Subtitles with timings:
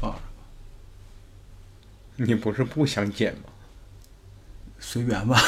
[0.00, 0.20] 放上，
[2.16, 3.42] 你不是不想剪吗？
[4.78, 5.38] 随缘吧。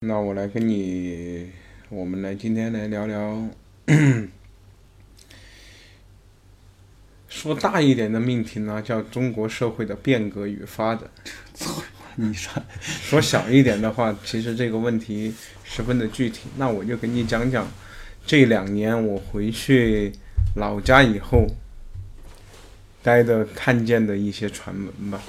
[0.00, 1.50] 那我来跟你，
[1.90, 3.48] 我们来今天来聊聊，
[7.46, 11.08] 说大一点的命题呢，叫中国社会的变革与发展。
[12.18, 12.50] 你说，
[12.80, 15.32] 说小一点的话，其实这个问题
[15.62, 16.48] 十分的具体。
[16.56, 17.68] 那我就给你讲讲
[18.26, 20.10] 这两年我回去
[20.56, 21.46] 老家以后
[23.02, 25.20] 待的看见的一些传闻吧。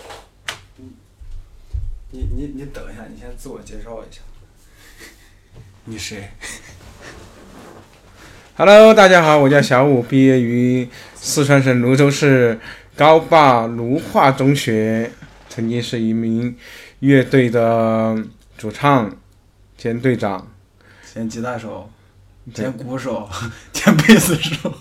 [2.09, 4.22] 你你你等一下，你先自我介绍一下。
[5.84, 6.30] 你谁
[8.55, 10.88] ？Hello，大家好，我叫小五，毕业于
[11.27, 12.58] 四川省泸州市
[12.95, 15.12] 高坝卢化中学，
[15.50, 16.58] 曾经是一名
[17.00, 18.17] 乐队的
[18.58, 19.14] 主唱
[19.75, 20.50] 兼队长。
[21.03, 21.92] 兼吉他手，
[22.53, 23.30] 兼鼓手，
[23.73, 24.73] 兼贝斯手。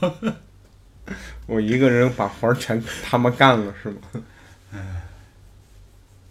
[1.46, 3.96] 我一个人把活儿全他妈干了，是吗？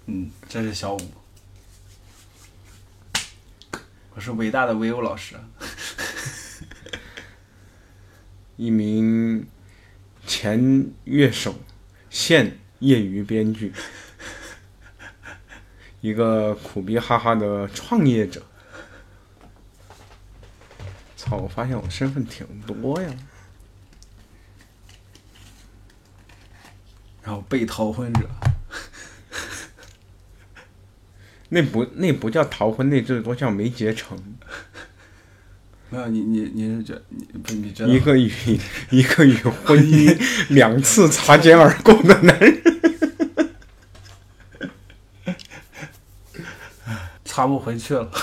[0.05, 1.02] 嗯，这是小五。
[4.13, 5.36] 我是伟大的维欧老师。
[8.55, 9.45] 一名
[10.25, 11.55] 前乐手，
[12.09, 13.73] 现业余编剧，
[16.01, 18.43] 一个苦逼哈哈的创业者。
[21.17, 21.37] 操！
[21.37, 23.11] 我发现我身份挺多呀。
[27.23, 28.29] 然后被逃婚者，
[31.49, 34.37] 那不那不叫逃婚，那最多叫没结成。
[35.89, 38.31] 没有你你你是觉你不你知道一个与
[38.89, 40.17] 一个与婚 姻
[40.50, 42.61] 两次擦肩而过的男人，
[47.23, 48.11] 擦不回去了。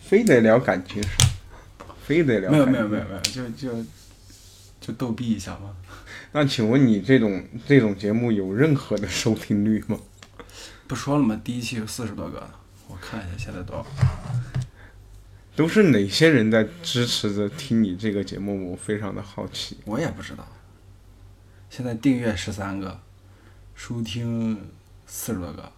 [0.00, 1.08] 非得聊感情事，
[2.04, 3.84] 非得聊没有没有没有没有，就就
[4.80, 5.70] 就逗逼一下嘛。
[6.32, 9.98] 那请问你这种这种节目有任何的收听率吗？
[10.88, 11.40] 不说了吗？
[11.44, 12.50] 第一期有四十多个，
[12.88, 13.86] 我看一下现在多少。
[15.60, 18.70] 都是哪些人在支持着听你这个节目？
[18.72, 19.76] 我非常的好奇。
[19.84, 20.48] 我也不知道。
[21.68, 22.98] 现在订阅十三个，
[23.74, 24.58] 收听
[25.04, 25.70] 四十多个，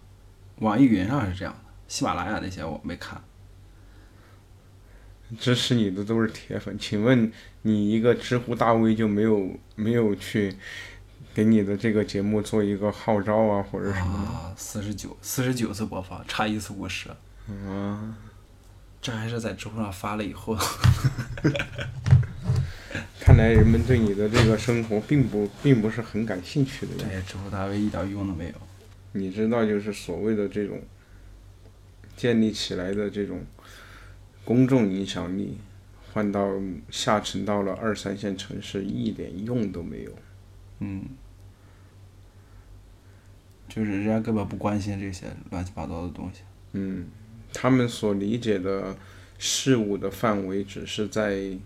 [0.59, 3.21] 网易云上是这样的，喜马拉雅那些我没看。
[5.37, 7.29] 支持你的都是铁粉，请问
[7.63, 10.55] 你一个知乎大 V 就没有没有去
[11.33, 17.09] 给你的这个节目做一个号召啊，或者什么四十九，四十九次播放，差一次五十。
[17.67, 18.15] 啊，
[19.03, 20.57] 这还是在知乎上发了以后。
[23.19, 27.05] 看来人们对你的这个生活并不并不是很感兴趣的样子。
[27.09, 28.53] 对，知乎大 V 一点用都没有。
[29.11, 30.81] 你知道，就是所谓的这种
[32.17, 33.41] 建立起来的这种
[34.43, 35.57] 公众影响力，
[36.13, 36.49] 换到
[36.89, 40.11] 下沉到了二三线城市，一点用都没有。
[40.79, 41.05] 嗯，
[43.69, 46.41] 就是人家根本不关心这些乱七八糟的东西。
[46.73, 47.07] 嗯，
[47.53, 48.97] 他们所理解的
[49.37, 51.57] 事物的范围只是在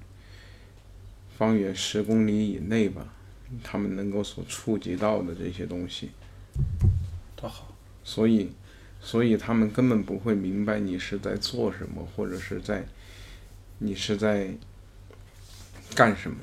[1.38, 3.08] 方圆十公里以内吧，
[3.64, 6.12] 他们能够所触及到的这些东西。
[7.36, 7.74] 多好。
[8.04, 8.52] 所以，
[9.02, 12.86] 所以他们根本不会明白你是在做什么，或者是在
[13.80, 14.50] 你是在
[15.94, 16.38] 干什么。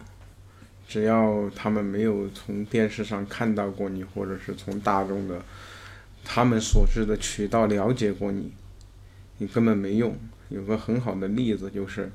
[0.87, 5.43] 只要他们没有从电视上看到过你，或者是从大众的
[6.23, 8.53] 他们所知的渠道了解过你，
[9.39, 10.17] 你根本没用。
[10.49, 12.11] 有个很好的例子就是，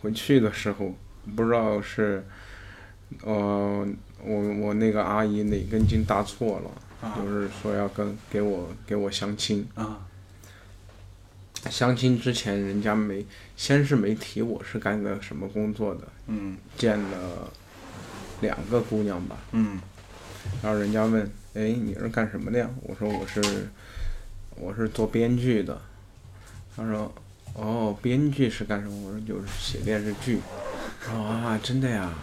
[0.00, 0.94] 回去的时候
[1.36, 2.24] 不知道是，
[3.22, 3.86] 呃，
[4.24, 6.70] 我我那个阿姨哪根筋搭错了。
[7.16, 10.04] 就是说要跟给我给我相亲，啊，
[11.70, 13.24] 相亲之前人家没
[13.56, 17.52] 先是没提我是干个什么工作的，嗯见了
[18.40, 19.78] 两个姑娘吧，嗯
[20.60, 21.22] 然后人家问，
[21.54, 22.68] 哎你是干什么的呀？
[22.82, 23.68] 我说我是
[24.56, 25.80] 我是做编剧的，
[26.78, 27.12] 他说
[27.54, 29.08] 哦编剧是干什么？
[29.08, 30.38] 我说就是写电视剧，
[31.12, 32.14] 哦啊真的呀，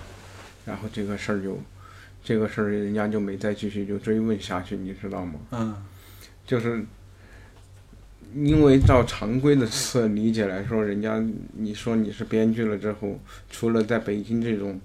[0.66, 1.60] 然后这个事儿就
[2.24, 5.34] 这个事儿人家就没再继续就追问下去，你知道吗？
[5.52, 5.76] 嗯
[6.48, 6.86] 就是
[8.34, 11.22] 因为照常规的词理解来说，人家
[11.54, 13.20] 你说你是编剧了之后，
[13.50, 14.80] 除了在北京这种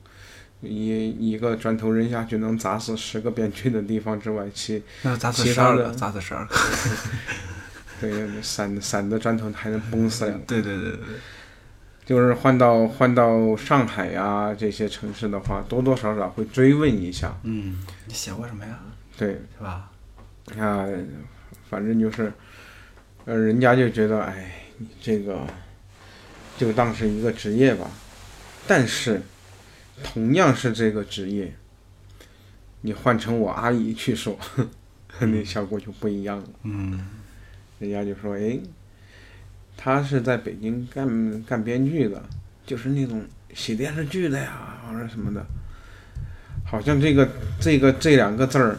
[0.63, 6.55] 一一个砖头扔下去能砸死十个编剧的地方之外，其那砸死其他的十二个，砸死十二个。
[8.01, 10.45] 对散散的砖头还能崩死两个。
[10.47, 11.07] 对对对对对，
[12.07, 17.35] 就是换到换到上海呀这些城市的话，多多少少会追问一下。
[17.43, 18.79] 嗯，你写过什么呀？
[19.17, 19.91] 对，是吧？
[20.59, 20.87] 啊，
[21.69, 22.33] 反正就是，
[23.27, 25.47] 呃，人家就觉得，哎，你这个
[26.57, 27.89] 就当是一个职业吧。
[28.67, 29.21] 但是，
[30.03, 31.55] 同样是这个职业，
[32.81, 34.39] 你换成我阿姨去说，
[35.21, 36.49] 那效果就不一样了。
[36.65, 37.07] 嗯
[37.81, 38.61] 人家就说，哎，
[39.77, 42.23] 他是在北京干干编剧的，
[42.65, 45.45] 就是那种写电视剧的呀，或者什么的。
[46.65, 47.29] 好像这个
[47.59, 48.79] 这个这两个字儿，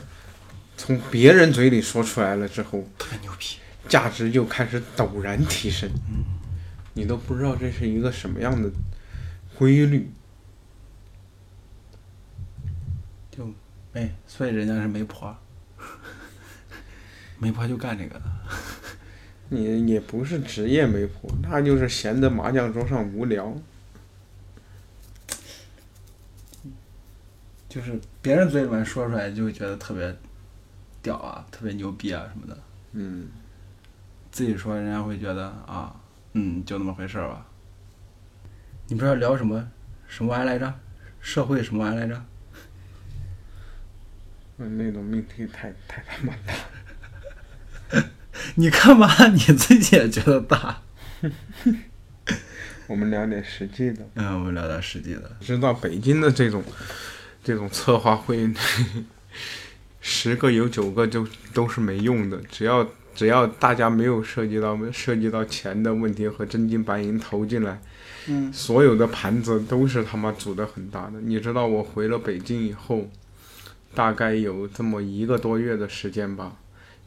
[0.78, 3.58] 从别人嘴里说出来了之后，特别牛逼。
[3.90, 5.90] 价值就开始陡然提升。
[6.94, 8.70] 你都不知道这是一个什么样的
[9.58, 10.10] 规律。
[13.32, 13.52] 就
[13.92, 15.36] 没，所以人家是媒婆，
[17.42, 18.26] 媒婆就干这个的。
[19.50, 23.52] 你也不是职业媒婆，那就是闲在麻将桌上无聊。
[27.68, 30.16] 就是别人嘴里面说出来，就会觉得特别
[31.02, 32.58] 屌啊，特别牛逼啊什么的。
[32.92, 33.28] 嗯，
[34.32, 36.00] 自己说，人家会觉得啊，
[36.34, 37.46] 嗯，就那么回事儿吧。
[38.88, 39.68] 你不知道聊什么
[40.08, 40.74] 什么玩意来着？
[41.22, 42.24] 社会什么玩意来着？
[44.58, 46.54] 嗯那种命题太太他妈大。
[48.56, 49.28] 你干嘛？
[49.28, 50.82] 你自己也觉得大？
[52.88, 54.08] 我们聊点实际的。
[54.16, 55.32] 嗯，我们聊点实际的。
[55.40, 56.64] 知道北京的这种
[57.44, 58.52] 这种策划会，
[60.02, 62.38] 十个有九个就都是没用的。
[62.52, 62.86] 只要
[63.16, 67.80] 只要大家没有涉及到涉及到钱的问题和真金白银投进来，
[68.28, 71.22] 嗯所有的盘子都是他妈煮的很大的。
[71.22, 73.10] 你知道我回了北京以后，
[73.96, 76.58] 大概有这么一个多月的时间吧，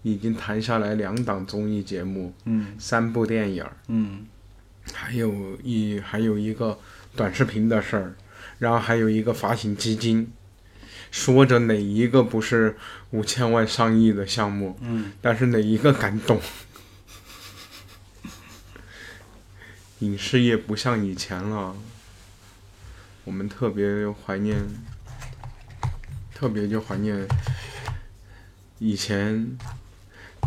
[0.05, 3.77] 已经谈下来两档综艺节目，嗯三部电影儿。
[3.89, 4.27] 嗯
[4.93, 6.79] 还有一还有一个
[7.17, 8.15] 短视频的事儿，
[8.59, 10.31] 然后还有一个发行基金，
[11.11, 12.77] 说着哪一个不是
[13.13, 16.39] 五千万上亿的项目，嗯，但是哪一个敢动？
[20.01, 21.75] 影视业不像以前了，
[23.25, 24.63] 我们特别怀念，
[26.35, 27.27] 特别就怀念
[28.79, 29.57] 以前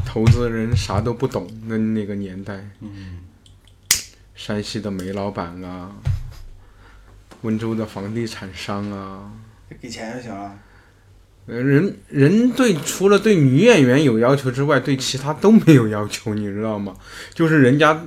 [0.07, 2.69] 投资人啥都不懂那那个年代。
[2.79, 3.19] 嗯
[4.33, 5.91] 山西的煤老板啊，
[7.41, 9.31] 温州的房地产商啊，
[9.81, 10.57] 给钱就行了。
[11.47, 16.95] 呃人人对除了对女演员有要求之外，对其他都没有要求，你知道吗？
[17.33, 18.05] 就是人家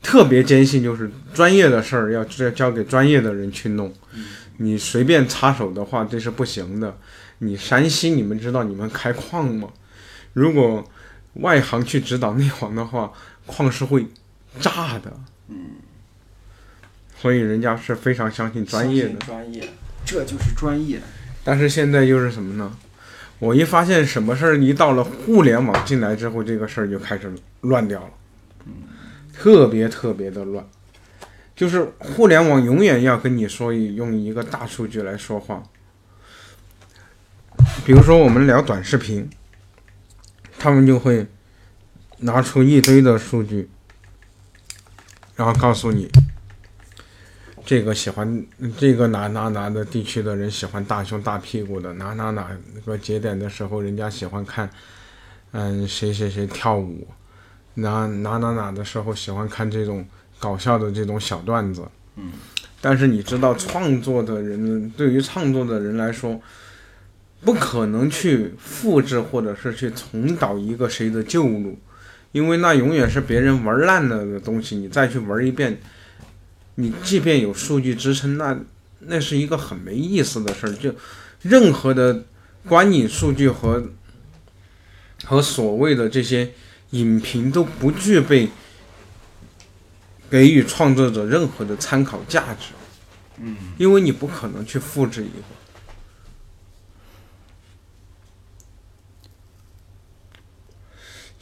[0.00, 3.92] 特别坚信，就是专业的事儿要交交给专业的人去弄，
[4.58, 6.96] 你随便插手的话，这是不行的。
[7.38, 9.70] 你山西，你们知道你们开矿吗？
[10.34, 10.88] 如果
[11.34, 13.12] 外行去指导内行的话，
[13.46, 14.06] 矿是会
[14.60, 15.12] 炸的。
[15.48, 15.56] 嗯
[17.16, 19.14] 所以人家是非常相信专业的。
[19.20, 19.66] 专业，
[20.04, 21.00] 这就是专业。
[21.42, 22.76] 但是现在又是什么呢？
[23.38, 27.32] 我一发现什么事儿一到了互联网进来之后，这个事儿就开始
[27.62, 28.10] 乱掉了，
[29.32, 30.66] 特别特别的乱。
[31.56, 35.62] 就是互联网永远要跟你说用一个大数据来说话。
[37.86, 39.28] 比如说我们聊短视频，
[40.64, 41.26] 他们就会
[42.20, 43.68] 拿出一堆的数据，
[45.36, 46.08] 然后告诉你，
[47.66, 48.46] 这个喜欢
[48.78, 52.48] 这个哪哪哪的地区的人喜欢大胸大屁股的，哪哪哪
[52.86, 54.70] 个节点的时候，人家喜欢看，
[55.52, 57.06] 嗯，谁谁谁跳舞，
[57.74, 60.06] 哪哪哪哪的时候喜欢看这种
[60.38, 61.86] 搞笑的这种小段子。
[62.16, 62.32] 嗯。
[62.80, 66.40] 但是你知道，创作的人对于创作的人来说，
[67.44, 71.78] 不可能去复制或者是去重蹈一个谁的旧路，
[72.32, 75.78] 因为那永远是别人玩烂了的东西，你再去玩一遍。
[76.76, 78.58] 你即便有数据支撑，那
[78.98, 80.72] 那是一个很没意思的事儿。
[80.72, 80.92] 就
[81.42, 82.24] 任何的
[82.66, 83.90] 观影数据和
[85.24, 86.50] 和所谓的这些
[86.90, 88.48] 影评都不具备
[90.28, 92.72] 给予创作者任何的参考价值。
[93.38, 95.63] 嗯，因为你不可能去复制一个。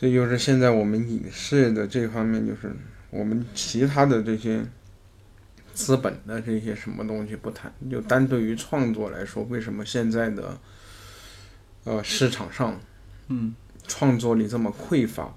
[0.02, 2.74] 这就是现在我们影视的这方面，就是
[3.10, 4.62] 我们其他的这些。
[5.74, 10.60] 资本的这些什么东西不谈，就单对于创作来说，为什么现在的
[11.84, 12.78] 呃市场上，
[13.28, 13.54] 嗯，
[13.88, 15.34] 创作力这么匮乏？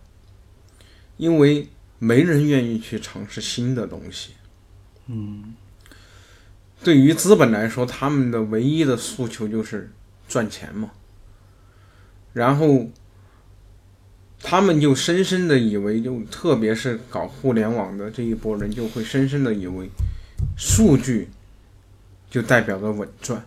[1.15, 1.69] 因为
[1.99, 4.33] 没人愿意去尝试新的东西。
[5.07, 5.55] 嗯，
[6.83, 9.89] 对于资本来说，他们的唯一的诉求就是
[10.27, 10.91] 赚钱嘛。
[12.33, 12.89] 然后
[14.47, 19.89] 他们就深深的以为，就特别是搞互联网的这一波人，就会深深的以为。
[20.55, 21.27] 数据
[22.29, 23.43] 就代表着稳赚。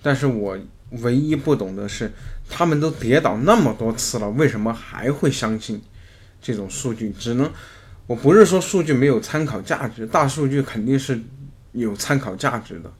[0.00, 0.56] 但是我
[1.02, 2.12] 唯一不懂的是，
[2.48, 5.82] 他们都跌倒那么多次了，为什么还会相信
[6.40, 7.10] 这种数据？
[7.18, 7.50] 只能，
[8.06, 11.20] 我不是说数据没有参考价值，大数据肯定是
[11.72, 12.92] 有参考价值的。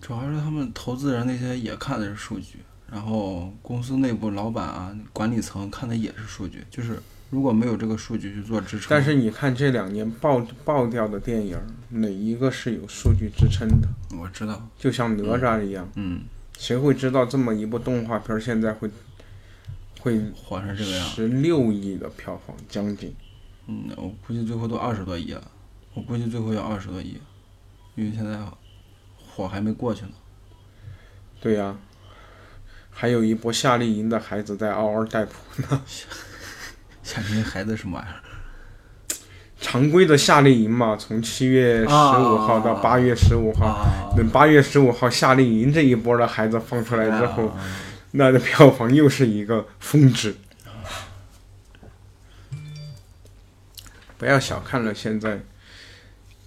[0.00, 2.58] 主要是他们投资人那些也看的是数据，
[2.90, 7.00] 然后公司内部老板啊、管理层看的也是数据，就是
[7.30, 13.88] 如果没有这个数据去做支撑，但是你看这两年爆爆掉的电影，哪一个是有数据支撑的？
[14.16, 16.22] 我知道，就像哪吒一样，嗯，
[16.58, 18.88] 谁会知道这么一部动画片现在会
[20.00, 23.12] 会火成这个样，十六亿的票房，将近。
[23.66, 25.42] 嗯，我估计最后都二十多亿了，
[25.94, 27.18] 我估计最后要二十多亿，
[27.94, 28.38] 因为现在
[29.26, 30.12] 火还没过去呢。
[31.40, 31.76] 对呀、
[32.94, 35.82] 还有一波夏令营的孩子在嗷嗷待哺呢。
[37.02, 38.16] 夏令营孩子什么玩意儿？
[39.60, 47.56] 常规的夏令营嘛，从七月十五号到八月十五号，啊，等八月十五号夏令营这一波的孩子放出来之后，啊
[48.12, 50.36] 那的票房又是一个峰值。
[54.16, 55.40] 不要小看了现在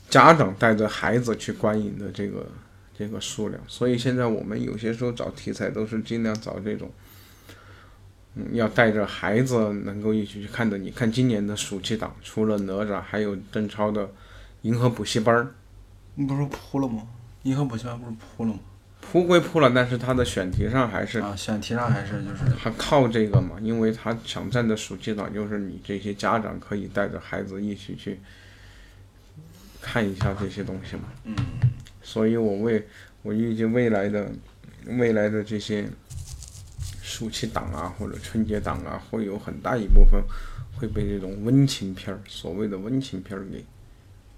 [0.09, 2.47] 家长带着孩子去观影的这个
[2.97, 6.89] 这个数量，所以现在我们有些时候找题材都是尽量找这种，
[8.35, 10.77] 嗯，要带着孩子能够一起去看的。
[10.77, 14.05] 你看今年的暑期档，除了哪吒，还有邓超的
[14.63, 15.35] 《银河补习班》，
[16.15, 17.03] 你不是说铺了吗？
[17.43, 18.59] 银河补习班不是铺了吗？
[18.99, 28.19] 铺归铺了，但是他的选题上还是啊，选题上还是就是还靠这个嘛，因为他抢占的暑期档就是你这些家长可以带着孩子一起去
[29.79, 31.03] 看一下这些东西嘛。
[31.23, 31.35] 嗯，
[32.07, 32.87] 所以我为
[33.21, 34.31] 我预计未来的
[34.85, 35.85] 未来的这些
[37.01, 40.23] 暑期档啊或者春节档啊，会有很大一部分
[40.77, 43.65] 会被这种温情片儿，所谓的温情片儿给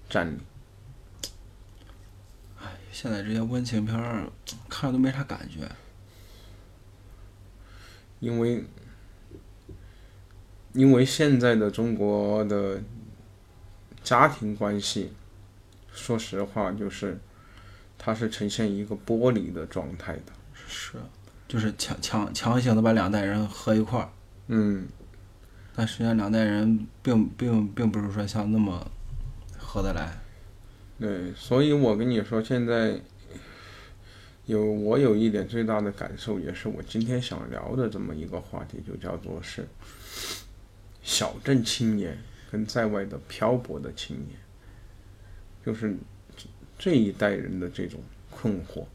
[0.08, 0.40] 占领。
[2.90, 4.28] 现在这些温情片儿
[4.68, 5.70] 看着都没啥感觉。
[8.18, 8.64] 因为
[10.72, 12.82] 因为现在的中国的
[14.02, 15.12] 家庭关系，
[15.92, 17.16] 说实话，就是
[18.02, 20.32] 它是呈现一个剥离的状态的。
[20.66, 20.94] 是，
[21.46, 24.08] 就是强强强行的把两代人合一块儿，
[24.46, 24.88] 嗯，
[25.74, 28.90] 但实际上两代人并并并不是说像那么
[29.58, 30.16] 合得来。
[30.98, 32.98] 对，所以我跟你说，现在
[34.46, 39.66] 有我有一点最大的感受，也是我今天想聊的这么一个话题，就叫做是
[41.02, 42.16] 小镇青年
[42.50, 44.38] 跟在外的漂泊的青年，
[45.64, 45.96] 就是
[46.80, 48.86] 这这一代人的这种困惑。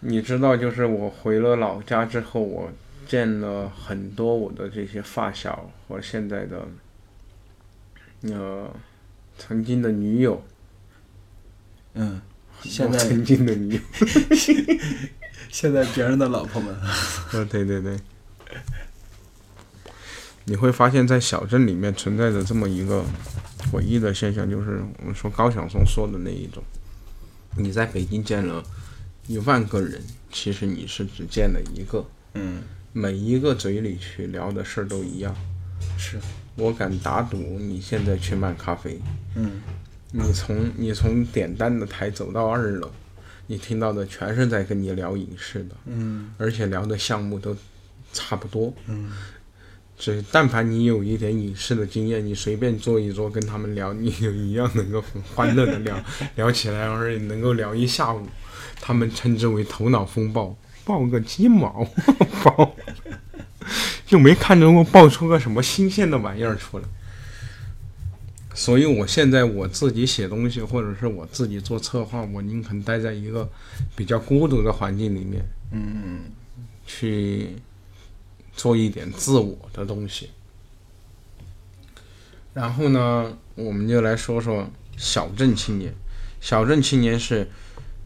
[0.00, 2.70] 你知道，就是我回了老家之后，我
[3.06, 6.68] 见了很多我的这些发小和现在的
[8.20, 8.70] 呃
[9.38, 10.44] 曾经的女友，
[11.94, 12.20] 嗯，
[12.62, 13.80] 现在曾经的女友，
[15.48, 16.76] 现在别人的老婆们，
[17.32, 17.96] 呃， 对对对，
[20.44, 23.04] 你会发现在小镇里面存在着这么一个
[23.70, 26.62] 诡异的现象，就是我们说高晓松说的那一种，
[27.56, 28.62] 你在北京见了
[29.26, 35.34] 一万个人，其实你是只见了一个，嗯，每一个嘴里去聊的事儿都一样。
[35.96, 36.18] 是，
[36.56, 39.00] 我敢打赌，你现在去卖咖啡，
[39.34, 39.60] 嗯，
[40.12, 42.90] 你从你从点单的台走到二楼，
[43.46, 47.56] 你听到的全是在跟你聊影视的，嗯，而且聊的项目都
[48.12, 48.72] 差不多。
[48.86, 49.10] 嗯，
[49.98, 56.00] 只但凡你有一点影视的经验，你随便坐一坐跟他们聊，你就一样能够很欢乐的聊
[56.36, 58.26] 聊起来，而且能够聊一下午。
[58.80, 61.84] 他们称之为头脑风暴，爆个鸡毛，
[62.44, 62.76] 爆，
[64.06, 66.84] 就没看着过爆出个什么新鲜的玩意儿出来。
[68.54, 73.48] 所以我现在我自己写东西，或者是我自己做策划，我宁肯待在一个
[73.96, 76.20] 比较孤独的环境里面，嗯，
[76.86, 77.50] 去
[78.58, 80.28] 做一点自我的东西。
[82.52, 85.94] 然后呢，我们就来说说小镇青年。
[86.40, 87.48] 小镇青年是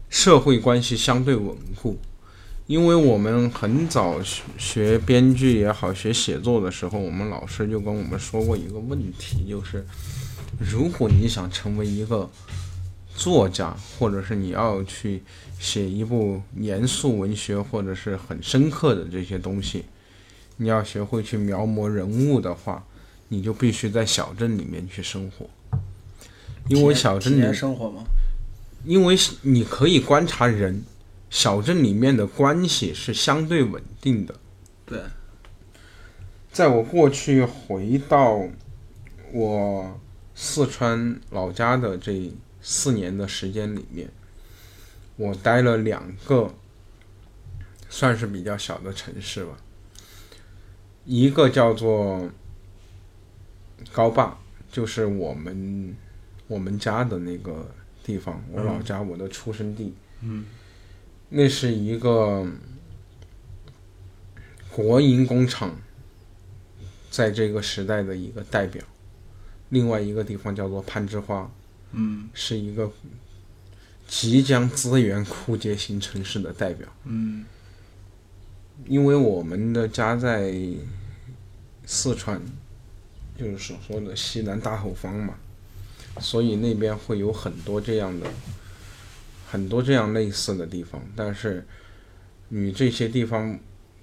[0.09, 1.97] 社会关系相对稳固，
[2.67, 9.85] 因为我们很早学学编剧也好，学写作的时候，我们老师就跟我们说过一个问题，就是
[10.59, 12.29] 如果你想成为一个
[13.15, 15.23] 作家，或者是你要去
[15.59, 19.85] 写一部严肃文学或者是很深刻的这些东西，
[20.57, 22.85] 你要学会去描摹人物的话，
[23.27, 25.49] 你就必须在小镇里面去生活，
[26.67, 28.03] 因为小镇里面生活嘛，
[28.85, 30.83] 因为你可以观察人，
[31.29, 34.35] 小镇里面的关系是相对稳定的。
[34.85, 35.01] 对，
[36.51, 38.43] 在我过去回到
[39.31, 39.99] 我
[40.35, 42.31] 四川老家的这
[42.61, 44.09] 四年的时间里面，
[45.15, 46.53] 我待了两个
[47.89, 49.57] 算是比较小的城市吧，
[51.05, 52.29] 一个叫做
[53.91, 54.37] 高坝，
[54.71, 55.95] 就是我们
[56.47, 57.69] 我们家的那个
[58.03, 59.93] 地方，我老家，我的出生地。
[60.21, 60.45] 嗯
[61.29, 62.45] 那是一个
[64.69, 65.75] 国营工厂
[67.09, 68.83] 在这个时代的一个代表。
[69.69, 71.51] 另外一个地方叫做攀枝花，
[71.91, 72.91] 嗯是一个
[74.07, 76.87] 即将资源枯竭型城市的代表。
[77.05, 77.43] 嗯
[78.87, 80.53] 因为我们的家在
[81.85, 82.41] 四川，
[83.37, 85.35] 就是所说的西南大后方嘛，
[86.19, 88.27] 所以那边会有很多这样的、
[89.49, 91.01] 很多这样类似的地方。
[91.15, 91.65] 但是
[92.49, 93.57] 与这些地方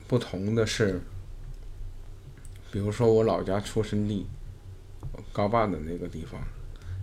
[0.08, 1.00] 不同的是，
[2.72, 4.26] 比如说我老家出生地
[5.32, 6.40] 高坝的那个地方，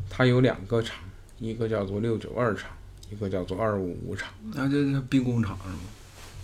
[0.10, 1.04] 它有两个厂，
[1.40, 2.70] 一个叫做六九二厂，
[3.10, 4.34] 一个叫做二五五厂。
[4.54, 5.80] 那就是兵工厂是吗？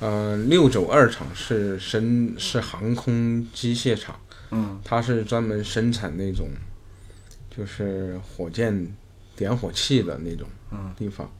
[0.03, 4.19] 呃，六轴二厂是生是航空机械厂，
[4.51, 4.77] 嗯。
[4.83, 6.49] 它是专门生产那种
[7.55, 8.93] 就是火箭
[9.33, 10.93] 点火器的那种嗯。
[10.97, 11.31] 地方。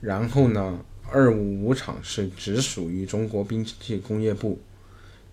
[0.00, 0.78] 然后呢，
[1.10, 4.60] 二五五厂是直属于中国兵器工业部，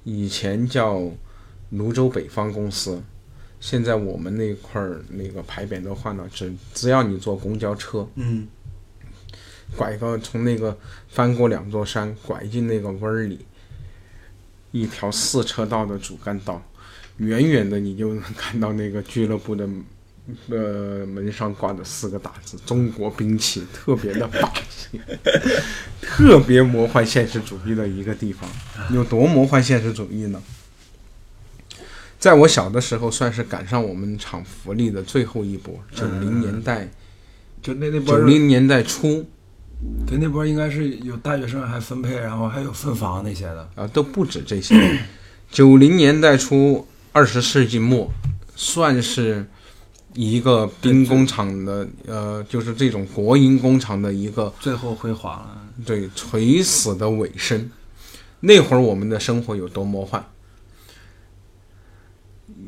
[0.03, 1.11] 以前叫
[1.69, 3.03] 泸州北方公司，
[3.59, 8.47] 现在我们那块儿那个牌匾都换了，只只要你坐公交车，嗯
[9.77, 13.39] 拐个从那个翻过两座山，拐进那个弯儿里，
[14.71, 16.61] 一条四车道的主干道，
[17.17, 19.67] 远远的你就能看到那个俱乐部的
[20.49, 24.99] 呃门上挂着四个大字“中国兵器”，特别的霸气，
[26.01, 28.49] 特别魔幻现实主义的一个地方。
[28.93, 30.41] 有多魔幻现实主义呢？
[32.19, 36.89] 在我小的时候，算是赶上我们厂福利的最后一波，九零年代，
[37.63, 39.25] 就那那波九零年代初。
[40.05, 43.69] 对那波应该是有大学生还分配，然后还有分房那些的。
[43.75, 44.99] 啊，都不止这些。
[45.49, 48.09] 九零年代初，二十世纪末，
[48.55, 49.45] 算是
[50.13, 55.57] 一个兵工厂的，呃，就是这种国营工厂的一个最后辉煌了。
[55.85, 57.71] 对垂死的尾声。
[58.41, 60.23] 那会儿我们的生活有多魔幻？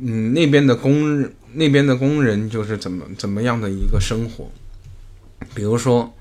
[0.01, 4.49] 嗯，那边的工人，那边的工人就是怎么怎么样的一个生活？
[5.53, 6.13] 比如说，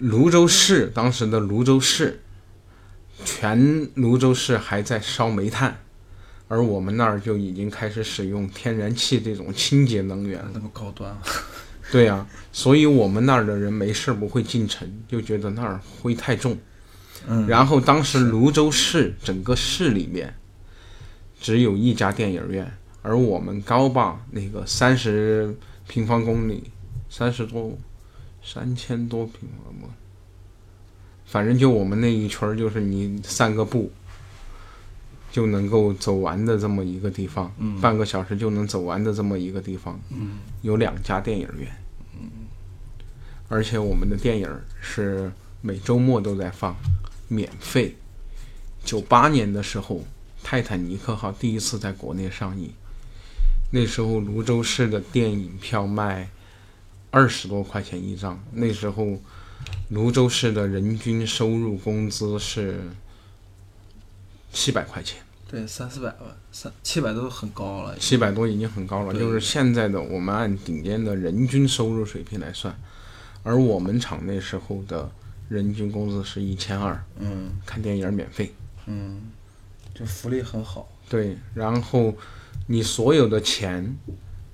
[0.00, 2.20] 泸州市当时的泸州市，
[3.24, 5.78] 全泸州市还在烧煤炭，
[6.48, 10.50] 而我们那儿就已经开始使用天然气这种清洁能源了。
[10.54, 11.16] 那么高端，
[11.92, 16.56] 对呀、所以我们那儿的人没事儿不会进城，就觉得那儿灰太重。
[17.28, 20.34] 嗯，然后当时泸州市整个市里面
[21.38, 25.54] 只有一家电影院，而我们高坝那个三十
[25.86, 26.70] 平方公里，
[27.10, 27.76] 三十多，
[28.42, 29.69] 三千多平方吧，
[31.30, 33.88] 反正就我们那一圈儿，就是你散个步
[35.30, 37.80] 就能够走完的这么一个地方，嗯。
[37.80, 40.38] 半个小时就能走完的这么一个地方，嗯。
[40.62, 41.70] 有两家电影院，
[43.48, 44.48] 而且我们的电影
[44.80, 46.76] 是每周末都在放，
[47.28, 47.94] 免费。
[48.84, 49.98] 九八年的时候，
[50.42, 52.72] 《泰坦尼克号》第一次在国内上映，
[53.70, 56.28] 那时候泸州市的电影票卖
[57.12, 59.20] 二十多块钱一张，那时候
[59.90, 62.80] 泸州市的人均收入工资是
[64.52, 65.18] 七百块钱。
[65.48, 67.98] 对，三四百吧，三七百都很高了。
[67.98, 72.72] 七百多已经很高了，就是现在的我们按顶尖的人均收入水平来算，
[73.42, 75.10] 而我们厂那时候的
[75.48, 78.54] 人均工资是一千二，嗯看电影免费。
[78.86, 79.22] 嗯，
[79.92, 80.88] 就福利很好。
[81.08, 82.14] 对，然后
[82.68, 83.96] 你所有的钱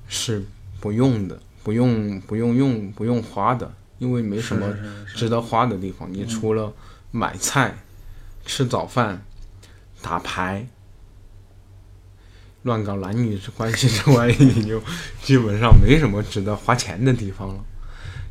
[0.09, 0.43] 是
[0.81, 4.67] 不用的，不用不用用不用花的，因为没什么
[5.15, 6.09] 值得花的地方。
[6.13, 6.73] 你除了
[7.11, 7.75] 买菜、
[8.45, 9.23] 吃早饭、
[10.03, 10.67] 打牌、
[12.63, 14.81] 乱搞男女之关系之外，你就
[15.23, 17.65] 基本上没什么值得花钱的地方了。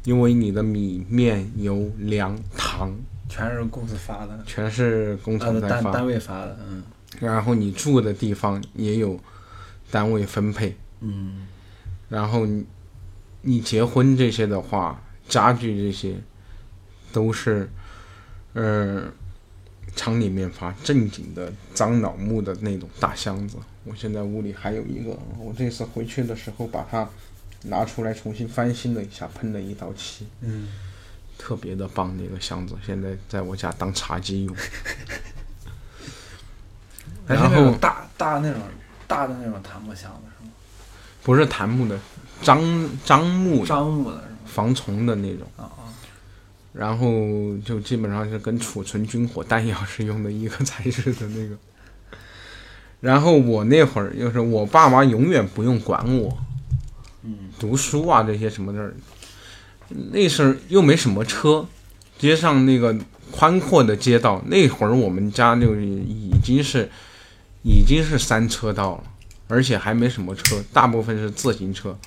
[0.03, 2.95] 因为你的米面油粮糖
[3.27, 6.83] 全是公司发的，全是工厂呃在发，单单位发的，嗯。
[7.19, 9.19] 然后你住的地方也有
[9.89, 11.47] 单位分配，嗯。
[12.07, 12.65] 然后你
[13.41, 16.15] 你结婚这些的话，家具这些
[17.11, 17.69] 都是，
[18.53, 19.03] 呃，
[19.95, 23.57] 厂里面发正经的樟脑木的那种大箱子。
[23.83, 27.07] 我现在屋里还有一个，我这次回去的时候把它
[27.63, 30.67] 拿出来重新翻新了一下，喷了一道漆，嗯，
[31.37, 32.15] 特别的棒。
[32.17, 34.55] 那个箱子现在在我家当茶几用。
[37.27, 38.61] 然后大大那种
[39.07, 40.51] 大的那种檀木箱子是吗？
[41.23, 41.99] 不是檀木的，
[42.41, 44.23] 樟樟木樟木的？
[44.55, 45.45] 防虫的那种。
[46.71, 47.07] 然后
[47.65, 51.55] 就基本上是跟储存军火弹药是用的一个材质的那个。
[52.99, 56.37] 然后我那会儿就是我爸妈永远不用管我，
[57.23, 58.93] 嗯，读书啊这些什么的，
[60.11, 61.65] 那时候又没什么车，
[62.17, 62.93] 街上那个
[63.31, 66.89] 宽阔的街道，那会儿我们家就已经是
[67.63, 69.03] 已经是三车道了，
[69.47, 71.97] 而且还没什么车，大部分是自行车。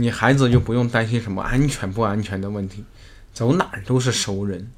[0.00, 2.84] 你孩子就不用担心什么安全不安全的问题，
[3.32, 4.70] 走哪儿都是熟人，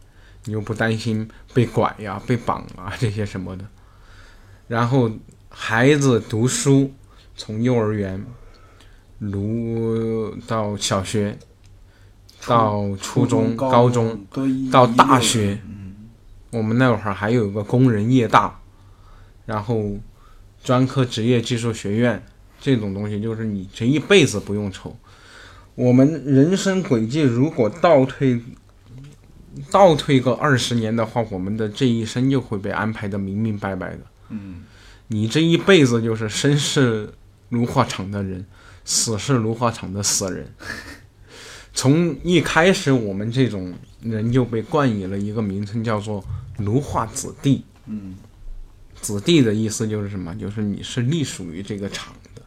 [0.46, 3.64] 你又不担心被拐呀、被绑啊这些什么的。
[4.66, 5.10] 然后
[5.50, 6.90] 孩子读书，
[7.36, 8.24] 从幼儿园
[9.30, 11.38] 读到小学，
[12.46, 14.24] 到初中、高中，
[14.72, 15.60] 到大学，
[16.50, 18.58] 我们那会儿还有个工人夜大，
[19.44, 19.98] 然后
[20.64, 22.24] 专科职业技术学院
[22.58, 24.96] 这种东西，就是你这一辈子不用愁。
[25.80, 28.38] 我们人生轨迹如果倒退
[29.70, 34.00] 倒退个二十年的话，我们的这一生就会被安排的明明白白的。
[34.28, 34.64] 嗯，
[35.08, 37.10] 你这一辈子就是生是
[37.48, 38.44] 芦花厂的人，
[38.84, 40.52] 死是芦花厂的死人。
[41.72, 46.22] 从一开始，我们这种人就被冠以了一个名称，叫做
[46.60, 47.64] “芦花子弟”。
[47.88, 48.16] 嗯，
[49.00, 50.34] 子弟的意思就是什么？
[50.34, 52.39] 就是你是隶属于这个厂的。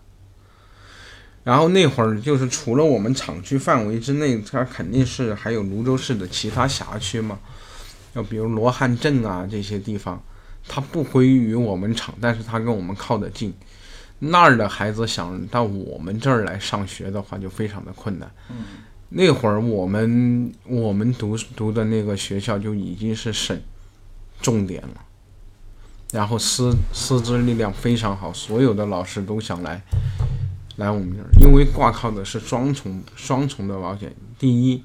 [1.44, 7.38] 然后那会儿就是除了我们厂区范围之内，它肯定是还有泸州市的其他辖区嘛，
[8.14, 10.24] 要比如罗汉镇啊这些地方，
[10.68, 13.54] 它不归于我们厂，但是它跟我们靠得近。
[14.20, 18.32] 那儿的孩子想到我们这儿来上学的话，就非常的困难。
[19.10, 23.62] 那会儿我们我们读读的那个学校就已经是省
[24.42, 25.06] 重点了。
[26.14, 29.82] 然后师师资力量非常好，所有的老师都想来
[30.78, 34.16] 来我们这儿，因为挂靠的是双重双重的保险。
[34.40, 34.84] 第一，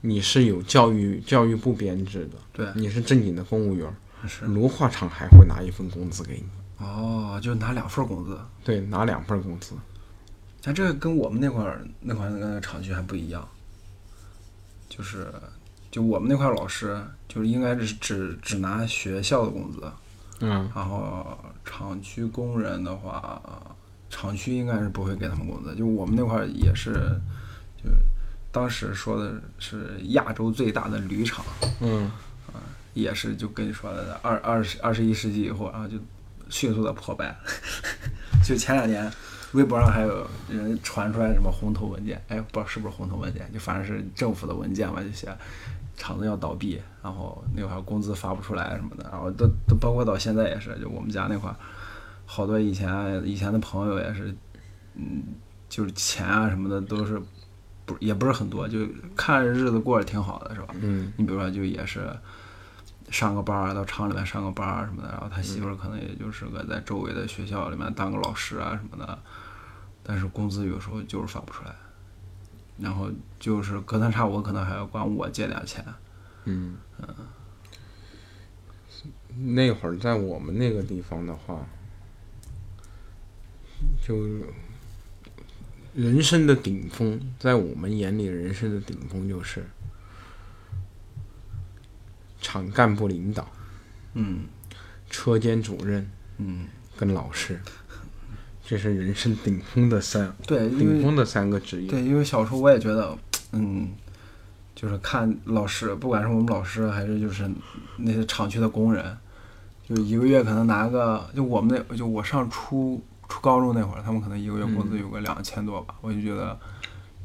[0.00, 3.94] 你是有教育教育部编制的，对，你是正经的公务员，
[4.26, 8.38] 是芦化厂还会拿一份工资给你，哦，就拿两份工资。
[8.64, 9.74] 对，拿两份工资。
[10.62, 13.46] 但这个跟我们那块儿那块儿那个厂区还不一样，
[14.88, 15.30] 就是
[15.90, 19.92] 就我们那块儿老师就是应该是只只拿学校的工资，
[20.40, 23.42] 嗯然后厂区工人的话，
[24.12, 25.74] 厂区应该是不会给他们工资。
[25.74, 26.92] 就我们那块儿也是，
[27.82, 27.90] 就
[28.52, 31.42] 当时说的是亚洲最大的铝厂，
[31.80, 32.04] 嗯
[32.52, 32.60] 啊
[32.92, 35.96] 也是就跟你说的二二十二十一世纪以后，然后就
[36.50, 37.34] 迅速的破败。
[38.44, 39.10] 就前两年，
[39.52, 45.28] 微博上还有人传出来什么红头文件，哎，不知道是不是红头文件，就反正是政府的文件吧，就写
[45.96, 51.56] 厂子要倒闭，然后那块儿工资发不出来什么的，然后都都包括到现在也是，就我们家那块儿，
[52.34, 54.34] 好多以前以前的朋友也是，
[54.94, 55.22] 嗯，
[55.68, 57.20] 就是钱啊什么的都是
[57.84, 60.68] 不也不是很多，就看着日子过得挺好的，是吧？
[60.80, 62.10] 嗯你比如说，就也是
[63.10, 69.18] 上个班儿，到厂里面上个班儿什么的，然后他媳妇儿可能也就是个在周围的学校里面当个老师啊什么的，
[70.02, 71.74] 但是工资有时候就是发不出来，
[72.78, 75.84] 然后就是隔三差五可能还要管我借点钱，
[76.46, 76.78] 嗯。
[79.36, 81.66] 那会儿在我们那个地方的话，
[84.06, 84.26] 就
[85.94, 89.64] 人生的顶峰，在我们眼里，人生的顶峰就是
[92.40, 93.46] 厂干部领导、
[94.14, 94.44] 嗯
[95.10, 96.66] 车间主任嗯，
[96.96, 97.60] 跟老师，
[98.64, 101.88] 这是人生顶峰的三对，顶峰的三个职业。
[101.90, 103.18] 对，因为小时候我也觉得，
[103.52, 103.90] 嗯，
[104.74, 107.50] 就是看老师，不管是我们老师还是就是
[107.98, 109.14] 那些厂区的工人，
[109.86, 116.58] 就一个月可能拿个，就我们那就我上初初高中那会儿，他们可能一个月工资有个两千多吧，我就觉得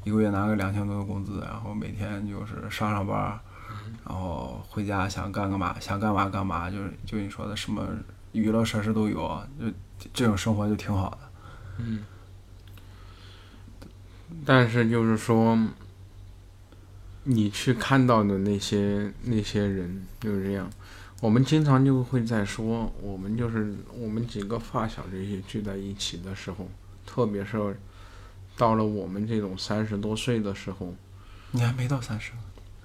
[0.06, 3.38] 一个月拿个两千多的工资，然后每天就是上上班，
[4.08, 7.86] 然后回家想干干嘛想干嘛干嘛，就是就你说的什么
[8.32, 9.20] 娱乐设施都有，
[9.60, 9.66] 就
[10.14, 11.18] 这种生活就挺好的。
[11.80, 12.06] 嗯
[14.46, 15.60] 但是就是说，
[17.24, 20.70] 你去看到的那些那些人就是这样。
[21.20, 26.70] 我们经常就会在说，我们就是我们几个发小这些聚在一起的时候，
[27.08, 27.76] 特别是
[28.56, 30.94] 到了我们这种三十多岁的时候，
[31.50, 32.34] 你还没到三十，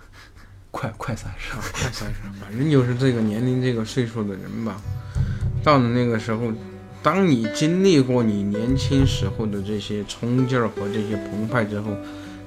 [0.73, 1.53] 快快三十。
[1.53, 4.81] 啊，快三十，反正就是这个年龄这个岁数的人吧，
[5.63, 6.51] 到了那个时候，
[7.03, 11.95] 当你经历过你年轻时候的这些冲劲儿和这些澎湃之后，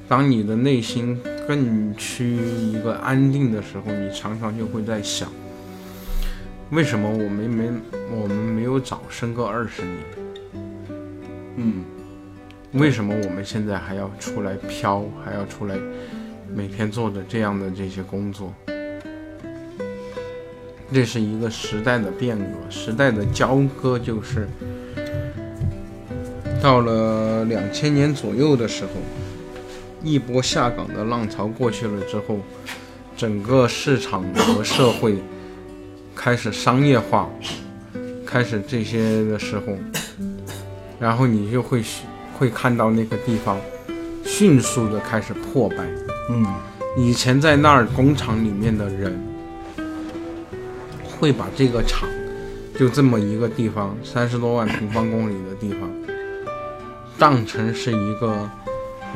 [0.08, 2.40] 当你的内心更趋于
[2.72, 5.32] 一个安定的时候，你常常就会在想，
[6.72, 7.70] 为什么我们没
[8.12, 9.96] 我们没有早生个二十年？
[11.58, 11.84] 嗯，
[12.74, 15.78] 为什么我们现在还要出来飘，还要出来
[16.54, 18.52] 每天做着这样的这些工作？
[20.92, 24.48] 这是一个时代的变革，时代的交割，就是
[26.62, 28.90] 到了两千年左右的时候，
[30.04, 32.40] 一波下岗的浪潮过去了之后，
[33.16, 35.18] 整个市场和社会
[36.16, 37.30] 开始商业化，
[38.26, 39.78] 开始这些的时候，
[41.00, 41.84] 然后你就会
[42.40, 43.60] 会看到那个地方
[44.24, 45.78] 迅速的开始破败。
[46.30, 46.46] 嗯，
[46.98, 49.18] 以前在那儿工厂里面的人。
[51.18, 52.10] 会把这个厂，
[52.78, 55.90] 就这么一个地方，三十多万平方公里的地方，
[57.18, 58.48] 当成是一个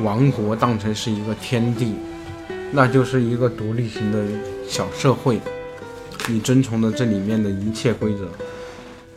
[0.00, 1.94] 王国，当成是一个天地，
[2.72, 4.24] 那就是一个独立型的
[4.66, 5.38] 小社会。
[6.30, 8.28] 你遵从的这里面的一切规则，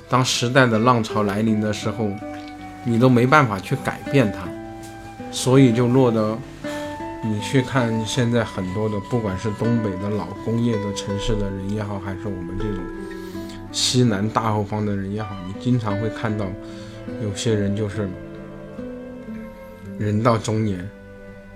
[0.09, 2.09] 当时代的浪潮来临的时候，
[2.83, 4.49] 你都没办法去改变它，
[5.31, 6.37] 所以就落得。
[7.25, 12.83] 你去看现在很多的，不管是东北的老工业的城市的人也好，还是我们这种
[13.71, 16.45] 西南大后方的人也好，你经常会看到
[17.21, 18.09] 有些人就是
[19.97, 20.85] 人到中年，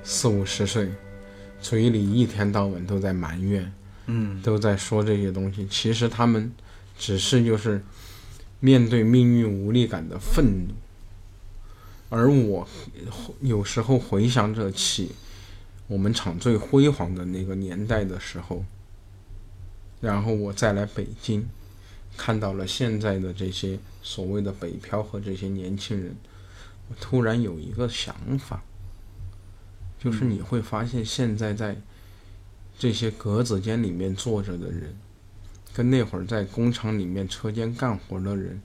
[0.03, 0.89] 四五十岁，
[1.59, 3.69] 嘴里一天到晚都在埋怨，
[4.07, 5.65] 嗯，都在说这些东西。
[5.67, 6.51] 其实他们
[6.97, 7.81] 只是就是
[8.59, 10.73] 面对命运无力感的愤怒。
[12.09, 12.67] 而我
[13.41, 15.11] 有时候回想着起。
[15.89, 18.65] 我们厂最辉煌的那个年代的时候，
[20.01, 21.47] 然后我再来北京，
[22.17, 26.13] 看到了现在的这些所谓的北漂和这些年轻人，
[26.89, 28.61] 我突然有一个想法，
[29.97, 31.77] 就是你会发现现在在
[32.77, 34.95] 这些格子间里面坐着的人，
[35.73, 38.61] 跟那会儿在工厂里面车间干活的人，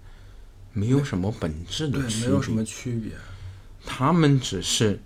[0.73, 3.13] 没有什么本质的区别，没有什么区别，
[3.85, 5.01] 他们只是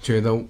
[0.00, 0.44] 觉得。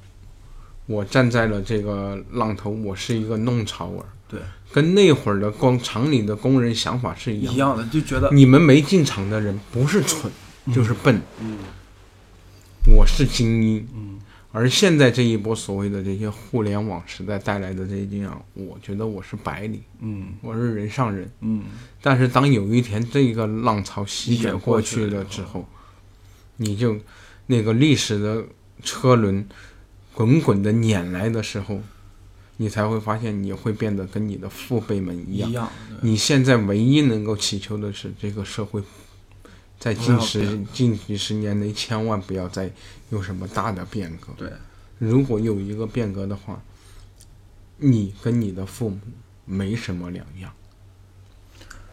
[0.87, 4.41] 我站在了这个浪头，我是一个弄潮儿，对，
[4.73, 10.33] 跟那会儿的工厂里的工人想法是一样一样的，就觉得你们没进厂的人不是蠢
[10.75, 11.59] 就是笨，嗯，
[12.93, 14.19] 我是精英，嗯，
[14.53, 21.65] 而现在这一波所谓的这些互联网时代带来的这些啊，我觉得我是白领，嗯，我是人上人，嗯，
[22.03, 25.69] 但是当有一天这个浪潮席卷过去了之后，
[26.57, 26.97] 你就
[27.47, 28.45] 那个历史的
[28.83, 29.47] 车轮。
[30.13, 31.81] 滚滚的碾来的时候，
[32.57, 35.71] 你才会发现你会变得跟你的父辈们一样。
[36.03, 38.83] 你现在唯一能够祈求的是，这个社会
[39.81, 42.71] 在近十近几十年内千万不要再
[43.09, 44.33] 有什么大的变革。
[44.37, 44.53] 对，
[44.99, 46.63] 如果有一个变革的话，
[47.79, 49.01] 你跟你的父母
[49.45, 50.53] 没什么两样。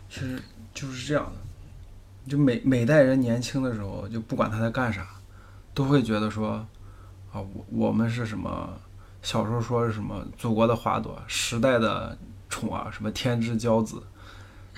[0.09, 0.37] 其实
[0.73, 5.07] 就是这样的，就每每代人年轻的时候，就不管他在干啥，
[5.73, 6.63] 都会觉得说。
[7.29, 8.79] 啊，我我们是什么？
[9.21, 10.25] 小时候说是什么？
[10.37, 14.01] 祖国的花朵，时代的宠儿，什么天之骄子。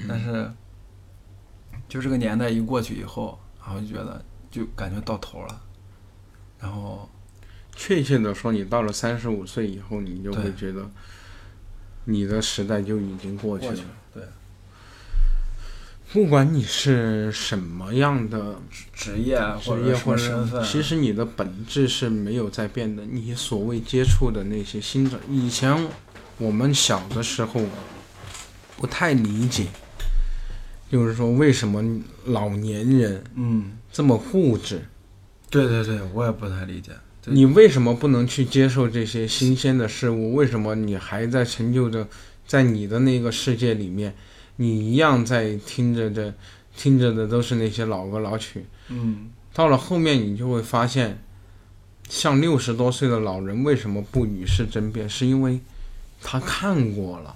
[0.08, 0.52] 但是，
[1.90, 5.62] 就这个年代一过去以后，然后就觉得就感觉到头了。
[6.60, 7.10] 然后，
[7.76, 10.90] 确切的说，你到了三十五岁以后，你就会觉得，
[12.06, 13.76] 你的时代就已经过去了。
[14.14, 14.24] 对。
[16.12, 18.56] 不管你是什么样的
[18.92, 23.06] 职业职业或身份，其实你的本质是没有在变的。
[23.06, 25.88] 你所谓接触的那些新的，以前
[26.40, 27.62] 我们小的时候
[28.76, 29.68] 不太理解，
[30.90, 31.84] 就是说为什么
[32.26, 34.82] 老年人嗯这么固执？
[35.50, 36.92] 对对对，我也不太理解。
[37.26, 40.34] 你为什么不能去接受这些新鲜的事物？
[40.34, 42.08] 为什么你还在成就着
[42.48, 44.16] 在你的那个世界里面？
[44.56, 46.34] 你一样在听着的，
[46.76, 48.66] 听着的都是那些老歌老曲。
[48.88, 51.22] 嗯，到了后面你就会发现，
[52.08, 55.08] 像六十多岁的老人为什么不与世争辩？
[55.08, 55.60] 是因为
[56.22, 57.36] 他看过了，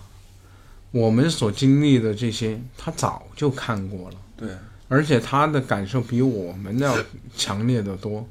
[0.94, 4.16] 我们所经历的这些，他早就看过了。
[4.38, 4.50] 对，
[4.88, 6.96] 而且他的感受比我们要
[7.36, 8.24] 强烈的多。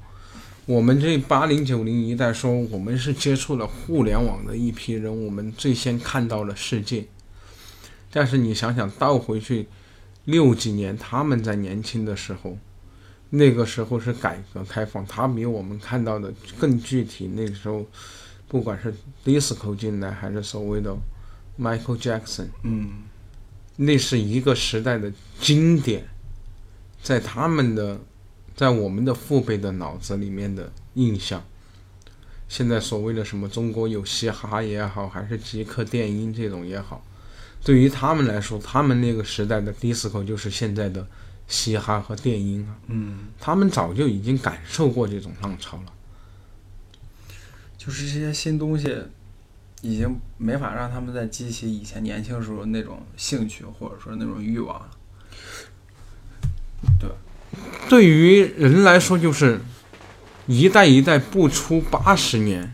[0.65, 7.05] 我们这八零九零一代说，我们是接触了互联网的一批人，我们最先看到了世界。
[8.13, 9.67] 但是你想想倒回去，
[10.27, 12.57] 六几年他们在年轻的时候，
[13.31, 17.27] 那个时候是改革开放，他比我们看到的更具体。
[17.35, 17.85] 那个时候，
[18.47, 18.95] 不管是
[19.25, 20.95] disco 进来，还是所谓的
[21.63, 23.05] Michael Jackson，嗯，
[23.77, 26.09] 那是一个时代的经典，
[27.01, 28.01] 在他们的，
[28.57, 31.43] 在我们的父辈的脑子里面的印象。
[32.49, 37.03] 现在所谓的什么中国有嘻哈也好，还是极客电音这种也好。
[37.65, 41.07] 对于他们来说，他们那个时代的 disco 就是现在的
[41.49, 45.93] 嘻哈和电音啊，嗯，他们早就已经感受过这种浪潮了。
[47.79, 48.97] 就是这些新东西，
[49.83, 54.89] 已经没法让他们再激起以前年轻时候那种兴趣或者说那种欲望了。
[57.89, 59.61] 对于人来说，就是
[60.47, 62.73] 一代一代不出八十年，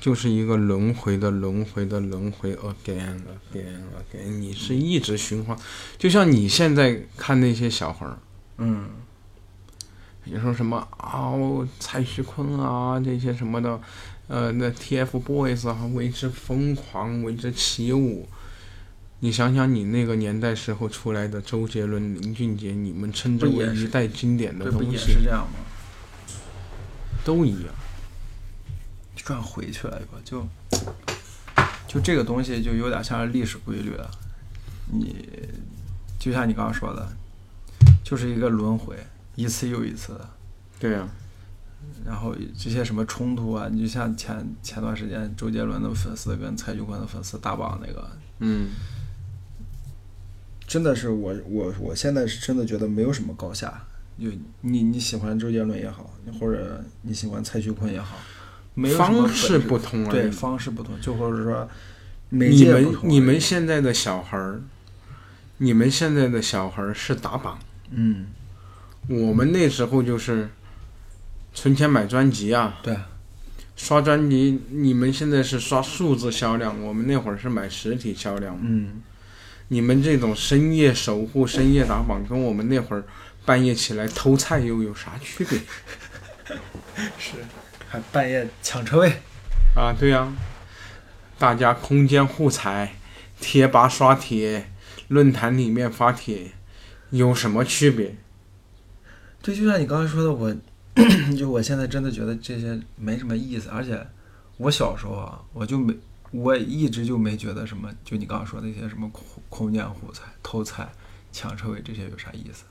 [0.00, 3.20] 就是一个轮回的轮回的轮回，again
[3.52, 5.56] again again，你是一直循环。
[5.98, 8.18] 就像你现在看那些小孩儿，
[8.56, 8.88] 嗯
[10.24, 11.32] 你说什么啊，
[11.78, 13.80] 蔡徐坤啊这些什么的，
[14.28, 18.28] 呃，那 TFBOYS 啊，为之疯狂，为之起舞。
[19.20, 25.58] 你想想，你那个年代时候出来的周杰伦、林俊杰，你们称之为一代经典的东西，也是这样吗？
[27.24, 27.74] 都一样。
[29.16, 30.46] 转回去了就
[31.86, 34.10] 就这个东西就有点像是历史规律了。
[34.90, 35.26] 你
[36.18, 37.12] 就像你刚刚说的，
[38.04, 38.96] 就是一个轮回，
[39.34, 40.30] 一次又一次的。
[40.78, 41.06] 对呀、
[42.04, 48.70] 然后这些什么冲突啊，你就像前前段时间周杰伦的粉丝跟蔡徐坤的粉丝打榜那个，嗯，
[50.66, 53.84] 真的是我我我现在是真的觉得没有什么高下。
[54.20, 54.28] 就
[54.62, 58.16] 你你喜欢周杰伦也好，或者你喜欢蔡徐坤也好，
[58.74, 60.30] 没有方式不同而对已。
[60.30, 61.68] 方式不同，就或者说
[62.30, 64.60] 你们你们现在的小孩儿，
[65.58, 67.58] 你们现在的小孩儿是打榜，
[67.90, 68.26] 嗯。
[69.08, 70.50] 我们那时候就是
[71.58, 72.96] 存钱买专辑啊，对
[73.74, 74.62] 刷专辑。
[74.70, 78.56] 你们现在是刷数字销量，我们那会儿是买实体销量。
[78.62, 79.02] 嗯
[79.66, 83.02] 你们这种深夜守护、深夜打榜，跟我们那会儿
[83.44, 85.58] 半夜起来偷菜又有啥区别
[87.18, 87.32] 是，
[87.88, 89.12] 还半夜抢车位，
[89.74, 89.92] 啊？
[89.98, 90.32] 对呀、
[91.40, 92.94] 大家空间互踩，
[93.40, 94.70] 贴吧刷帖，
[95.08, 96.52] 论坛里面发帖，
[97.10, 98.14] 有什么区别？
[99.42, 100.54] 对，就像你刚才说的，我
[101.36, 104.06] 就我现在真的觉得这些没什么意思，而且
[104.56, 105.94] 我小时候啊，我就没，
[106.30, 110.88] 我一直就没觉得什么，就你刚刚说那些什么空空间互踩、偷菜、
[111.32, 112.64] 抢车位这些有啥意思。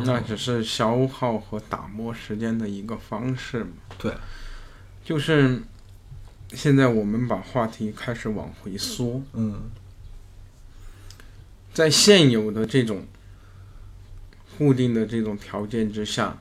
[0.00, 3.70] 那只是消耗和打磨时间的一个方式嘛。
[3.96, 4.12] 对，
[5.02, 5.62] 就是
[6.52, 9.62] 现在我们把话题开始往回缩，嗯
[11.72, 13.06] 在现有的这种
[14.56, 16.36] 固定的这种条件之下，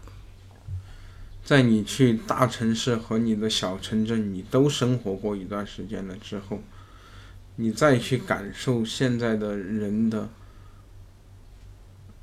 [1.48, 6.62] 在你去大城市和你的小城镇，你都生活过一段时间了之后，
[7.56, 10.28] 你再去感受现在的人的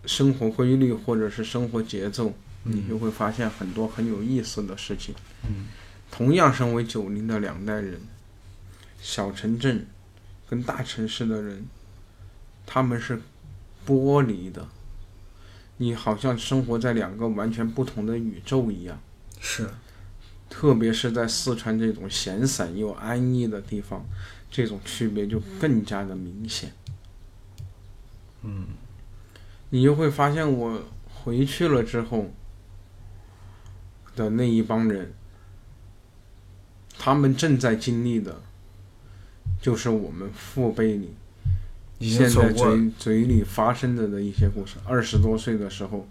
[0.05, 2.35] 生活规律或者是生活节奏，
[2.65, 5.15] 你就会发现很多很有意思的事情。
[5.49, 5.69] 嗯
[6.11, 7.99] 同样身为九零的两代人，
[9.01, 9.87] 小城镇
[10.47, 11.65] 跟大城市的人，
[12.67, 13.23] 他们是
[13.87, 14.69] 剥离的。
[15.79, 19.01] 你好像生活在两个完全不同的宇宙一样。
[19.47, 19.69] 是，
[20.49, 24.07] 特别是在四川这种闲散又安逸的地方，
[24.51, 26.73] 这种区别就更加的明显。
[28.43, 28.69] 嗯
[29.69, 32.31] 你就会发现，我回去了之后
[34.17, 35.13] 的那一帮人，
[36.99, 38.41] 他们正在经历的，
[39.61, 41.15] 就是我们父辈里
[42.01, 44.77] 现在，嘴嘴里发生的的一些故事。
[44.85, 46.09] 二十多岁的时候，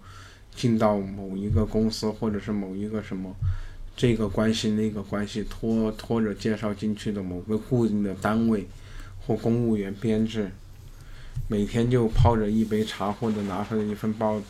[0.56, 3.34] 进到某一个公司或者是某一个什么
[3.96, 8.66] 这个关系那个关系拖拖着介绍进去的某个固定的单位
[9.26, 10.50] 或公务员编制，
[11.48, 14.44] 每天就泡着一杯茶或者拿出来一份报纸，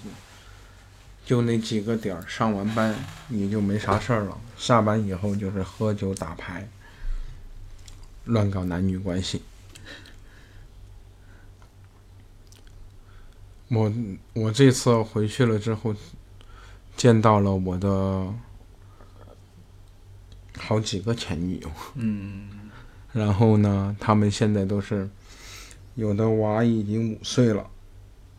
[1.24, 2.94] 就那几个点儿，上完班
[3.28, 6.68] 你就没啥事儿了，下班以后就是喝酒打牌，
[8.24, 9.40] 乱搞男女关系。
[13.74, 13.92] 我
[14.34, 15.94] 我这次回去了之后，
[16.96, 18.32] 见到了我的
[20.56, 22.48] 好几个前女友，嗯。
[23.12, 25.08] 然后呢，他们现在都是
[25.94, 27.70] 有的娃已经五岁了，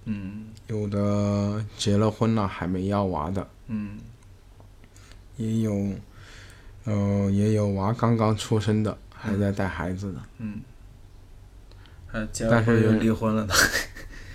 [0.06, 0.48] 嗯。
[0.67, 3.98] 有的结了婚了还没要娃的，嗯。
[5.38, 5.92] 也有，
[6.86, 10.19] 呃，也有娃刚刚出生的，还在带孩子的。
[10.38, 10.62] 嗯，
[12.08, 13.54] 还结但是了婚又离婚了的，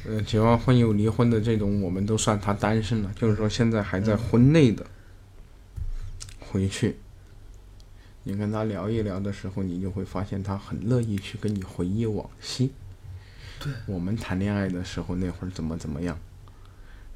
[0.06, 4.86] 呃，结完婚又离婚的这种，我们都算他单身了，就是说现在还在婚内的，
[6.38, 6.96] 回去，
[8.22, 12.72] 你跟他聊一聊的时候，你就会发现他很乐意去跟你回忆往昔。
[13.58, 16.18] 对，我们谈恋爱的时候那会儿怎么怎么样，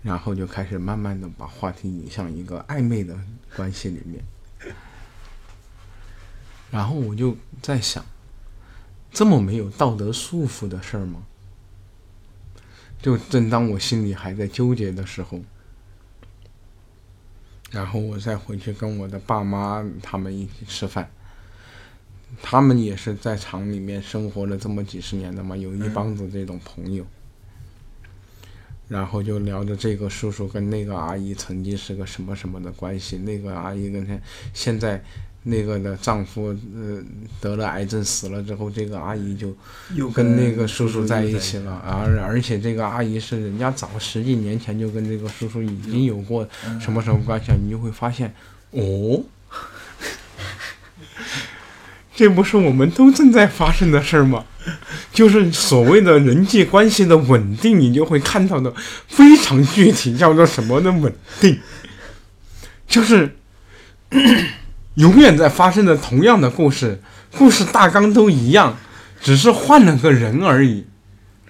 [0.03, 3.19] 然后就开始慢慢的把话题引向一个暧昧的
[3.57, 4.23] 关系里面。
[6.71, 8.05] 然后我就在想，
[9.11, 11.23] 这么没有道德束缚的事儿吗？
[13.05, 15.39] 就正当我心里还在纠结的时候，
[17.71, 21.11] 然后我再回去跟我的爸妈他们一起吃饭。
[22.43, 27.05] 他们也是在厂里面生活了这么几十年的嘛，有一帮子这种朋友。
[28.89, 34.19] 然后就聊着这个叔叔跟那个阿姨曾经是个什么什么的关系，那个阿姨跟他
[34.55, 35.05] 现在
[35.45, 37.01] 那个的丈夫呃
[37.41, 39.55] 得了癌症死了之后，这个阿姨就
[39.95, 41.59] 又跟那个叔叔叔在一起。
[41.59, 46.49] 了，而而且这个阿姨是人家早十几年前就跟这个叔叔已经有过
[46.81, 48.35] 什么什么关系了，你就会发现，
[48.71, 49.23] 哦，
[52.17, 54.45] 这不是我们都正在发生的事儿吗？
[55.13, 58.73] 就是所谓的人际关系的稳定，你就会看到的
[59.07, 61.61] 非常具体，叫做什么的稳定，
[62.89, 63.37] 就是
[64.95, 67.01] 永远在发生的同样的故事，
[67.37, 68.77] 故事大纲都一样，
[69.21, 70.87] 只是换了个人而已。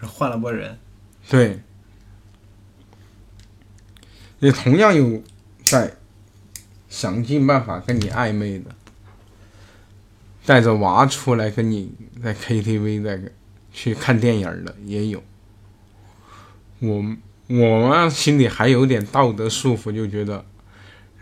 [0.00, 0.78] 是换了波人，
[1.30, 1.60] 对，
[4.40, 5.22] 也同样有
[5.62, 5.94] 在
[6.88, 8.74] 想尽办法跟你暧昧的，
[10.44, 13.20] 带着娃出来跟你在 KTV 在
[13.72, 15.22] 去看电影的也有。
[16.80, 16.96] 我
[17.46, 20.44] 我们心里还有点道德束缚，就觉得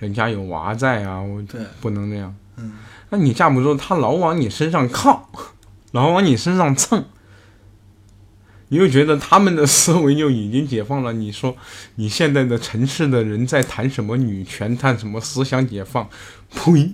[0.02, 1.40] 人家有娃在啊，我，
[1.80, 2.34] 不能那样。
[2.56, 2.72] 嗯，
[3.10, 5.30] 那你架不住他老往你身上靠，
[5.92, 7.04] 老往你身上蹭，
[8.66, 11.12] 你又觉得他们的思维就已经解放了。
[11.12, 11.56] 你说
[11.94, 16.08] 你现在的城市的人在谈什么女权，谈什么思想解放？
[16.52, 16.90] 呸！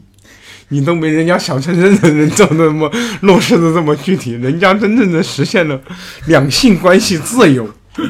[0.68, 2.92] 你都没人家小城镇的人做的那么
[3.22, 5.80] 落实的这么具体，人家真正的实现了
[6.26, 7.72] 两性关系自由，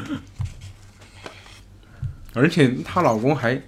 [2.34, 3.62] 而且她老公还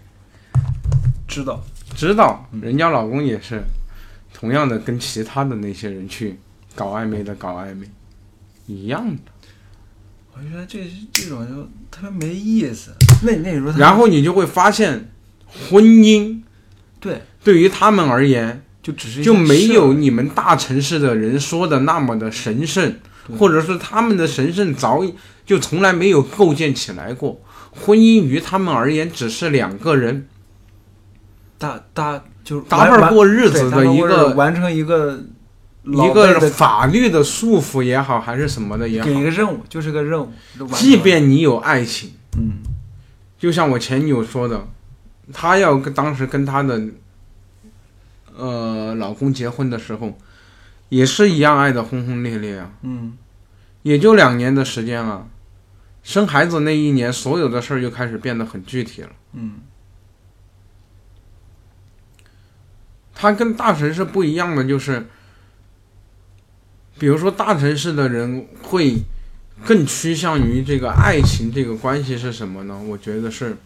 [1.31, 1.63] 知道，
[1.95, 3.63] 知道人家老公也是
[4.35, 6.39] 同样的跟其他的那些人去
[6.75, 7.89] 搞暧昧的搞暧昧，
[8.67, 9.23] 一样的。
[10.35, 10.81] 我觉得这
[11.13, 12.93] 这种就特别没意思。
[13.23, 15.11] 那那时候，然后你就会发现，
[15.47, 16.41] 婚姻
[16.99, 22.97] 对，对于他们而言就只是就没有你们大城市的人说的那么的神圣，
[23.39, 25.15] 或者是他们的神圣早已
[25.45, 27.41] 就从来没有构建起来过。
[27.73, 30.27] 婚姻于他们而言，只是两个人
[31.61, 35.21] 搭搭就是搭伴过日子的一个完成一个
[35.85, 40.33] 一个法律的束缚也好，还是什么的也好给，一个任务，就是个任务。
[40.73, 42.13] 即便你有爱情。
[42.39, 42.63] 嗯
[43.39, 44.67] 就像我前女友说的，
[45.33, 46.81] 她要跟当时跟她的
[48.37, 50.17] 呃老公结婚的时候，
[50.89, 53.17] 也是一样爱的轰轰烈烈啊，嗯
[53.83, 55.27] 也就两年的时间了。
[56.03, 59.11] 生孩子那一年，所有的事儿就开始变得很具体了。
[59.35, 59.53] 嗯
[63.21, 65.07] 它跟大城市不一样的就是，
[66.99, 68.97] 比如说大城市的人会
[69.67, 72.81] 更趋向于这个爱情这个关系是什么呢？
[72.89, 73.59] 我觉得是，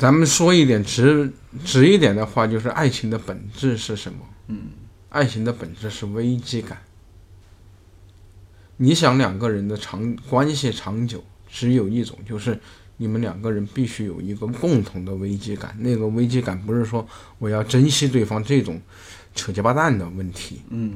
[0.00, 1.30] 咱们说一点直
[1.62, 4.20] 直一点的话，就是爱情的本质是什么？
[4.46, 4.68] 嗯
[5.10, 6.78] 爱情的本质是危机感。
[8.78, 12.58] 你想两个人的长关系长久，只有一种，就是
[12.96, 15.76] 你们两个人必须有一个共同的危机感。
[15.80, 17.06] 那个危机感不是说
[17.38, 18.80] 我要珍惜对方这种
[19.34, 20.94] 扯鸡巴蛋的问题，嗯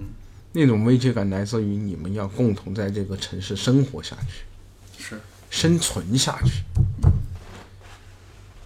[0.53, 5.20] 那种危机感来自于你们要共同在这个城市生活下去，是。
[5.51, 6.62] 生存下去。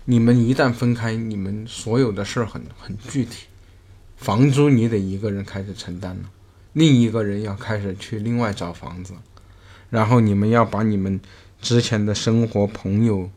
[0.05, 3.47] 你们一旦分开，你们所有的事儿很很具体，
[4.17, 6.31] 房租你得一个人开始承担了，
[6.73, 9.15] 另一个人要开始去另外找房子，
[9.91, 11.21] 然后你们要把你们
[11.63, 13.31] 之前的生活朋友，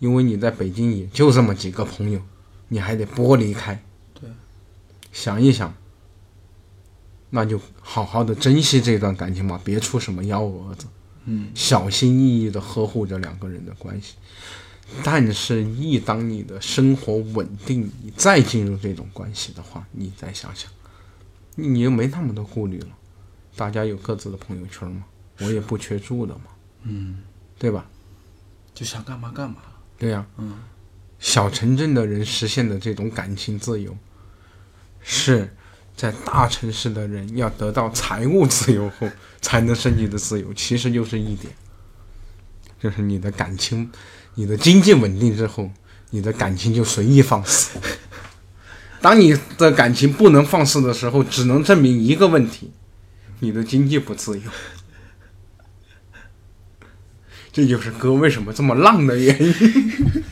[0.00, 2.20] 因为你在北京也就这么几个朋友，
[2.66, 3.80] 你还得剥离开。
[4.18, 4.28] 对，
[5.12, 5.72] 想一想，
[7.30, 10.86] 那就好好的珍惜这段感情吧，别出什么幺蛾子。
[11.26, 14.14] 嗯小心翼翼的呵护着两个人的关系。
[15.04, 20.70] 但是，一当你的生活稳定，你再进入这种关系的话，你再想想，
[21.56, 22.88] 你你又没那么多顾虑了。
[23.54, 25.04] 大家有各自的朋友圈嘛，
[25.40, 26.44] 我也不缺住的嘛，
[26.84, 27.18] 嗯，
[27.58, 27.84] 对吧？
[28.74, 29.56] 就想干嘛干嘛。
[29.98, 30.58] 对呀、嗯
[31.18, 33.96] 小城镇的人实现的这种感情自由，
[35.00, 35.52] 是
[35.96, 41.52] 在大城市的人要得到财务自由后才能升级的自由，其实就是一点，
[42.78, 43.90] 就是你的感情，
[44.36, 45.68] 你的经济稳定之后，
[46.10, 47.80] 你的感情就随意放肆。
[49.00, 52.70] 当你的感情不能放肆的时候，只能证明一个问题：
[53.40, 54.48] 你的经济不自由。
[57.58, 59.52] 这就是哥为什么这么浪的原因。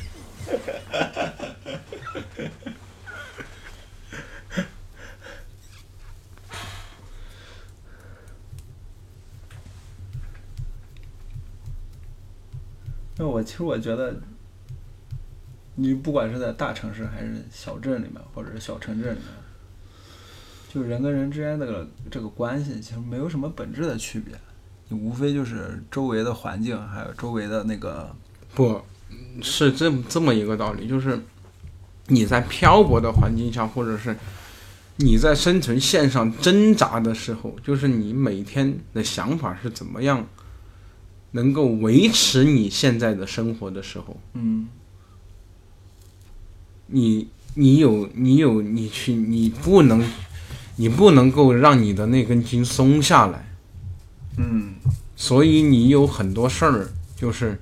[13.17, 14.15] 那我其实我觉得，
[15.75, 19.27] 你不管是在大城市还是小镇里面，或者是小城镇里面，
[20.73, 24.33] 就人跟人之间的这个这个关系，其实没有什么本质的区别，
[24.89, 28.15] 你无非就是周围的环境，还有周围的那个，
[28.55, 28.81] 不
[29.43, 31.21] 是这这么一个道理，就是
[32.07, 34.17] 你在漂泊的环境下，或者是
[34.97, 40.27] 你在生存线上挣扎的时候，就是你每天的想法是怎么样
[41.33, 44.69] 能够维持你现在的生活的时候，嗯。
[46.89, 50.09] 你你有你有你去你不能
[50.77, 53.46] 你不能够让你的那根筋松下来，
[54.37, 54.75] 嗯
[55.17, 57.59] 所以你有很多事儿就是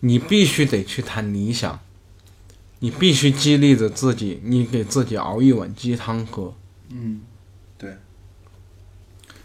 [0.00, 1.80] 你必须得去谈理想，
[2.78, 6.54] 你必须激励着自己，你给自己熬一碗鸡汤喝。
[6.90, 7.22] 嗯
[7.76, 7.96] 对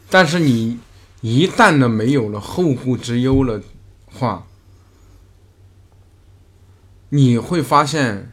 [0.10, 0.80] 但是你
[1.22, 3.62] 一旦呢没有了后顾之忧了
[4.06, 4.46] 话，
[7.10, 8.32] 你会发现，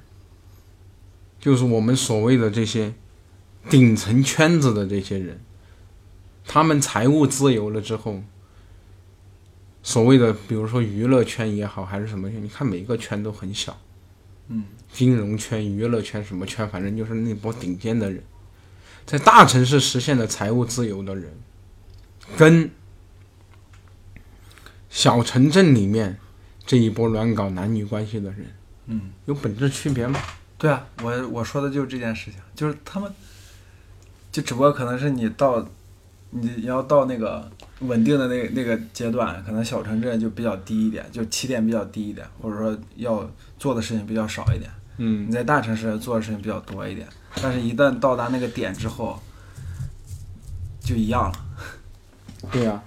[1.40, 2.94] 就是我们所谓的这些
[3.70, 5.40] 顶层圈子的这些人，
[6.46, 8.22] 他们财务自由了之后，
[9.84, 13.78] 所谓的比如说娱乐圈也好，还是什么圈，你看每一个圈都很小，
[14.48, 18.24] 嗯，金融圈、娱乐圈什么圈，反正就是那波顶尖的人，
[19.04, 21.30] 在大城市实现了财务自由的人，
[22.34, 22.70] 跟
[24.88, 26.18] 小城镇里面
[26.64, 28.46] 这一波乱搞男女关系的人
[28.86, 30.18] 嗯，有本质区别吗？
[30.56, 33.12] 对啊，我我说的就是这件事情，就是他们，
[34.32, 35.68] 就只不过可能是你到，
[36.36, 43.24] 你要到那个稳定的那个那个阶段，可能小城镇就比较低一点，就起点比较低一点，或者说要
[43.56, 44.68] 做的事情比较少一点。
[44.96, 47.06] 嗯你在大城市做的事情比较多一点，
[47.40, 49.18] 但是一旦到达那个点之后，
[50.80, 51.32] 就一样了。
[52.50, 52.82] 对呀、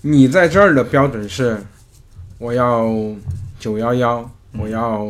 [0.00, 1.62] 你在这儿的标准是，
[2.38, 2.88] 我要
[3.58, 5.06] 九幺幺，我要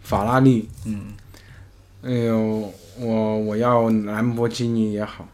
[0.00, 1.02] 法拉利，嗯
[2.02, 5.26] 哎呦，我我要兰博基尼也好。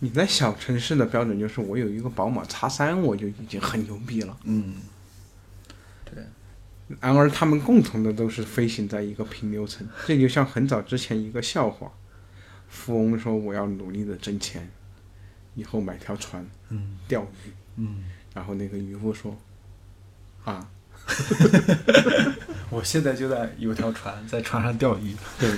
[0.00, 4.36] 你在小城市的标准就是我有一个宝马叉三，我就已经很牛逼了。
[4.44, 4.74] 嗯
[6.04, 6.24] 对
[7.00, 9.86] 然而，他们共同的都是飞行在一个平流层。
[10.06, 11.92] 这就像很早之前一个笑话：
[12.68, 14.68] 富翁说我要努力的挣钱，
[15.54, 17.52] 以后买条船嗯钓鱼。
[17.76, 19.36] 嗯，然后那个渔夫说
[20.44, 20.68] ：“啊，
[22.70, 25.14] 我现在就在有条船，在船上钓鱼。
[25.38, 25.48] 对。”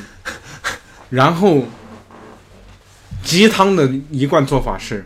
[1.09, 1.65] 然后
[3.23, 5.05] 鸡汤的一贯做法是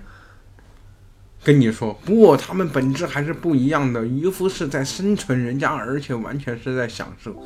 [1.45, 4.05] 跟你说不，他们本质还是不一样的。
[4.07, 7.45] 渔夫是在生存，人家而且完全是在享受。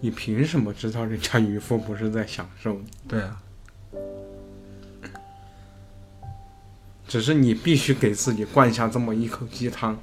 [0.00, 2.80] 你凭什么知道人家渔夫不是在享受？
[3.08, 3.40] 对啊，
[7.08, 9.98] 只是你必须给自己灌下这么一口鸡汤，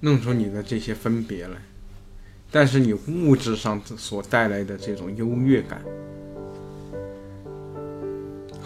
[0.00, 1.56] 弄出你的这些分别来。
[2.50, 5.82] 但是你物质上所带来的这种优越感，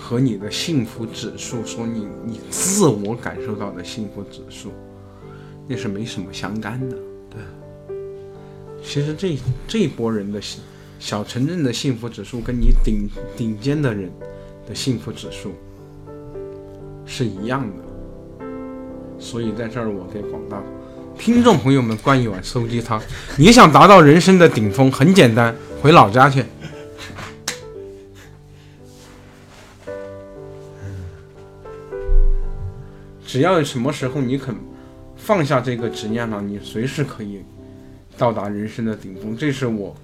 [0.08, 4.72] 和你的幸福指数，说你你自我感受到的幸福指数，
[5.66, 6.96] 那是没什么相干的。
[7.28, 7.94] 对，
[8.82, 9.36] 其实这
[9.66, 10.60] 这一波人的小
[10.98, 13.06] 小城镇的幸福指数，跟你顶
[13.36, 14.10] 顶尖的人
[14.66, 15.52] 的幸福指数
[17.04, 18.44] 是一样的。
[19.18, 20.58] 所以在这儿，我给广大
[21.18, 22.98] 听众朋友们灌一碗馊鸡汤。
[23.36, 26.42] 你想达到人生的顶峰，很简单，回老家去。
[33.28, 34.54] 只要什么时候你肯
[35.14, 37.42] 放下这个执念了，你随时可以
[38.16, 39.36] 到达人生的顶峰。
[39.36, 39.94] 这是我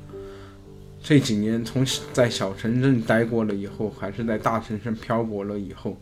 [1.03, 5.97] 这几年从在小城镇待过了以后，还是在大城市漂泊了以后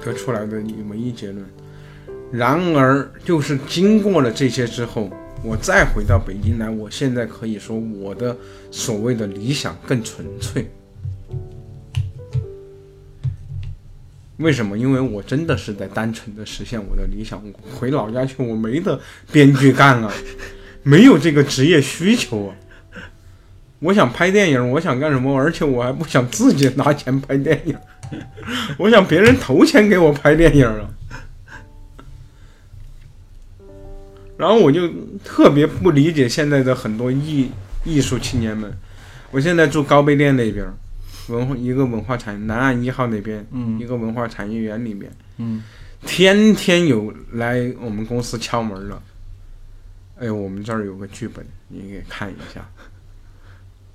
[0.00, 1.44] 得出来的唯一结论。
[2.30, 5.10] 然而，就是经过了这些之后，
[5.42, 8.36] 我再回到北京来，我现在可以说我的
[8.70, 10.70] 所谓的理想更纯粹。
[14.40, 14.76] 为什么？
[14.76, 17.42] 因为我真的是在单纯的实现我的理想。
[17.44, 18.98] 我回老家去，我没得
[19.30, 20.10] 编剧干了，
[20.82, 22.54] 没有这个职业需求啊。
[23.80, 25.38] 我想拍电影，我想干什么？
[25.38, 27.76] 而且我还不想自己拿钱拍电影，
[28.78, 30.88] 我想别人投钱给我拍电影啊。
[34.36, 34.90] 然后我就
[35.22, 37.50] 特别不理解现在的很多艺
[37.84, 38.72] 艺术青年们。
[39.30, 40.66] 我现在住高碑店那边，
[41.30, 45.62] 文化一个文化产业南岸一号那边，嗯一个文化产业园里面，嗯
[46.02, 49.02] 天天有来我们公司敲门的。
[50.18, 52.68] 哎呦，我们这儿有个剧本，你给看一下。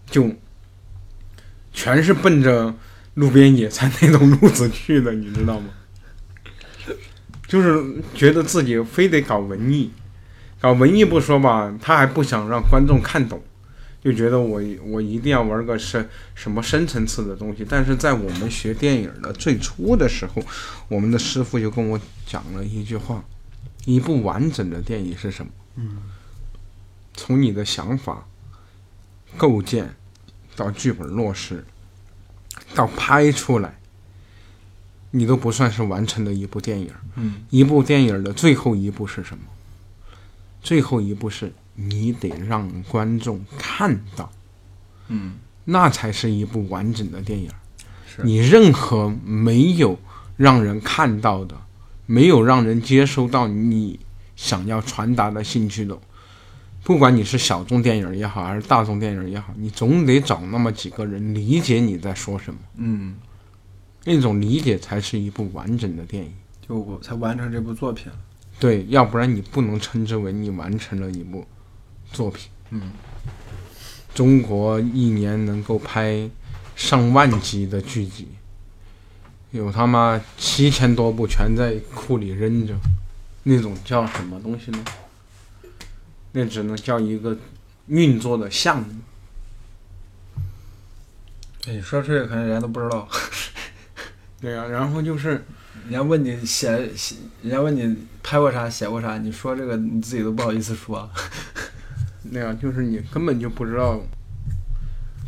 [0.07, 0.31] 就
[1.71, 2.73] 全是奔着
[3.15, 5.69] 路边野餐那种路子去的，你知道吗？
[7.47, 9.91] 就是觉得自己非得搞文艺，
[10.59, 13.41] 搞文艺不说吧，他还不想让观众看懂，
[14.05, 17.65] 就觉得我我一定要玩个深什么深层次的东西。
[17.67, 20.43] 但是在我们学电影的最初的时候，
[20.87, 23.25] 我们的师傅就跟我讲了一句话：
[23.85, 25.51] 一部完整的电影是什么？
[25.77, 25.97] 嗯，
[27.15, 28.27] 从你的想法
[29.35, 29.95] 构建
[30.55, 31.65] 到剧本落实，
[32.75, 33.79] 到拍出来，
[35.09, 36.91] 你都不算是完成的一部电影。
[37.15, 39.45] 嗯，一部电影的最后一步是什么？
[40.61, 44.31] 最后一步是你得让观众看到，
[45.09, 47.49] 嗯，那才是一部完整的电影。
[48.23, 49.99] 你任何没有
[50.37, 51.55] 让人看到的，
[52.05, 53.99] 没有让人接收到你
[54.35, 55.97] 想要传达的兴趣的，
[56.83, 63.15] 不管你是小众电影也好，还是大众电影也好，你总得找那么几个人理解你在说什么，嗯，
[64.05, 66.31] 那种理解才是一部完整的电影。
[66.65, 68.11] 就我才完成这部作品。
[68.59, 71.45] 对，要不然你不能称之为你完成了一部
[72.15, 72.49] 作品。
[72.71, 72.81] 嗯，
[74.15, 76.27] 中国一年能够拍
[76.75, 78.29] 上万集的剧集，
[79.51, 82.73] 有他妈七千多部全在库里扔着，
[83.43, 84.83] 那种叫什么东西呢？
[86.31, 87.37] 那只能叫一个
[87.87, 88.87] 运作的项目。
[91.67, 93.07] 哎，你说出去可能人家都不知道。
[94.41, 95.45] 对呀、然后就是
[95.83, 101.09] 人家问你写写，人家问你拍过啥、写过啥，你说这个你自己都不好意思说。
[102.31, 104.01] 那样，就是你根本就不知道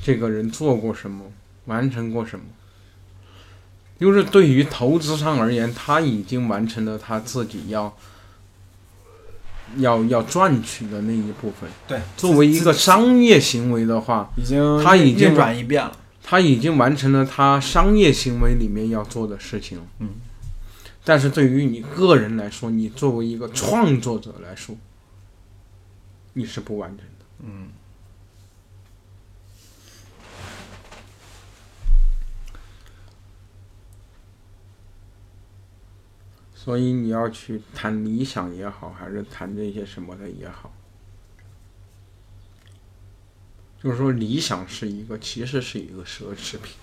[0.04, 1.26] 这个人做过什么，
[1.66, 2.46] 完成过什么。
[4.00, 7.98] 就是对于投资商而言，他已经完成了他自己要
[9.78, 11.70] 要要赚取的那一部分。
[11.88, 15.92] 对，作为一个商业行为的话，已经他已经转一遍了。
[16.24, 19.84] 他已经完成了他商业行为里面要做的事情了。
[20.00, 20.10] 嗯，
[21.04, 24.76] 但是对于你个人来说，你作为一个创作者来说，
[26.38, 27.26] 你是不完整的。
[27.40, 27.72] 嗯，
[36.54, 40.72] 所以你要去谈理想也好，还是谈这些什么的也好，
[43.82, 46.76] 就是说理想是一个，其实是一个奢侈品。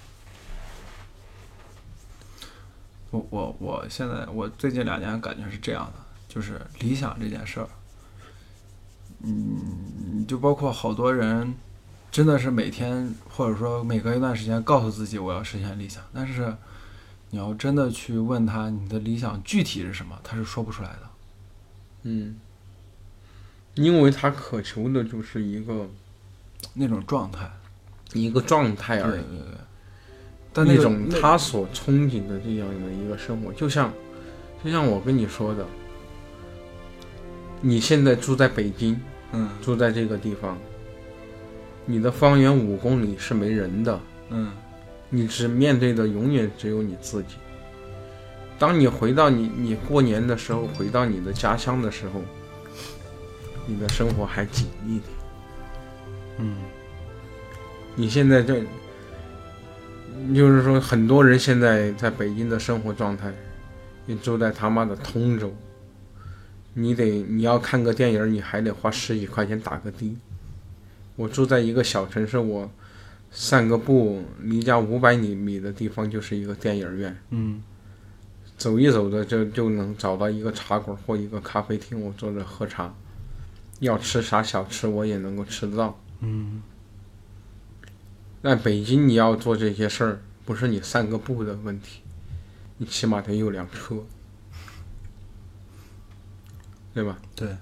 [3.12, 7.68] 我我我现在我最近两年感觉是这样的，就是理想这件事儿，
[9.26, 11.54] 嗯，就包括好多人
[12.10, 16.54] 真的是每天或者说每隔一段时间告诉自己我要实现理想，但是
[17.30, 21.00] 你要真的去问他你的理想具体是什么，他是说不出来的。
[22.02, 22.36] 嗯，
[23.74, 25.88] 因为他渴求的就是一个
[26.74, 27.50] 那种状态，
[28.12, 29.22] 一个状态而已。
[29.22, 29.54] 对对对。
[30.56, 33.92] 但那种他所憧憬的这样的一个生活，就像，
[34.62, 35.66] 就像我跟你说的，
[37.60, 39.00] 你现在住在北京，
[39.34, 39.48] 嗯。
[39.60, 40.56] 住在这个地方，
[41.84, 44.52] 你的方圆五公里是没人的，嗯。
[45.10, 47.34] 你只面对的永远只有你自己。
[48.58, 52.22] 当你回到你你过年的时候，回到你的家乡的时候，
[53.66, 55.02] 你的生活还紧一点。
[56.38, 56.56] 嗯。
[57.96, 58.60] 你现在这，
[60.34, 63.32] 就是说，很多人现在在北京的生活状态，
[64.04, 65.54] 你住在他妈的通州，
[66.74, 70.16] 你得你要看个电影，你还得花十几块钱打个的。
[71.16, 72.70] 我住在一个小城市，我
[73.30, 77.62] 散个步，离家五百米米的地方就是一个电影院，嗯
[78.56, 82.94] 走一走的就就能找到一个茶馆或一个咖啡厅，我坐着喝茶，
[83.80, 86.00] 要吃啥小吃我也能够吃得到。
[86.20, 86.62] 嗯
[88.42, 92.00] 在北京，你要做这些事儿，不是你散个步的问题，
[92.76, 93.96] 你起码得有辆车，
[96.94, 97.18] 对吧？
[97.34, 97.56] 对，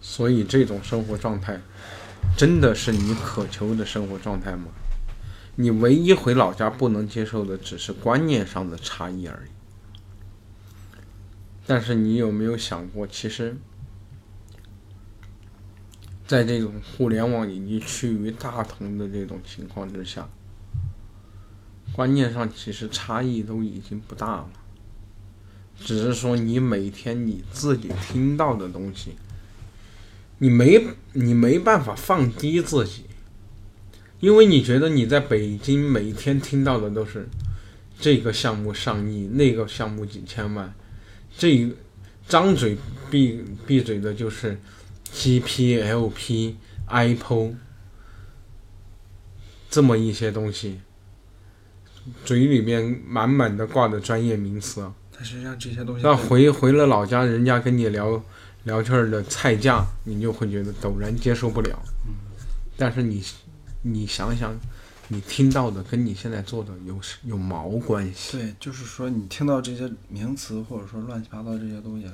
[0.00, 1.60] 所以这种生活状态，
[2.36, 4.66] 真的是你渴求的生活状态吗？
[5.54, 9.50] 你唯一回老家不能接受的，只是观念上的差异而已。
[11.66, 13.56] 但是你有没有想过，其实，
[16.26, 20.28] 在这种互联网已经趋于大同的这种情况之下，
[21.92, 24.50] 观念上其实差异都已经不大了，
[25.80, 29.12] 只是说你每天你自己听到的东西，
[30.38, 33.04] 你没你没办法放低自己，
[34.20, 37.28] 因为你觉得你在北京每天听到的都是
[37.98, 40.74] 这个项目上亿，那个项目几千万，
[41.36, 41.68] 这
[42.26, 42.76] 张嘴
[43.10, 44.58] 闭闭嘴的就是
[45.12, 46.54] GP、LP、
[46.88, 47.54] IPO
[49.70, 50.80] 这么一些东西，
[52.24, 58.22] 嘴里面满满的挂的专业名词，但实际上这些东西那回回了老家，人家跟你聊
[58.62, 61.76] 聊天儿的菜价，你就会觉得陡然接受不了。
[62.76, 63.20] 但是你
[63.82, 64.56] 你想想，
[65.08, 68.38] 你听到的跟你现在做的有有毛关系？
[68.38, 72.08] 对，就是说你听到这些名词或者说乱七八糟这些东西，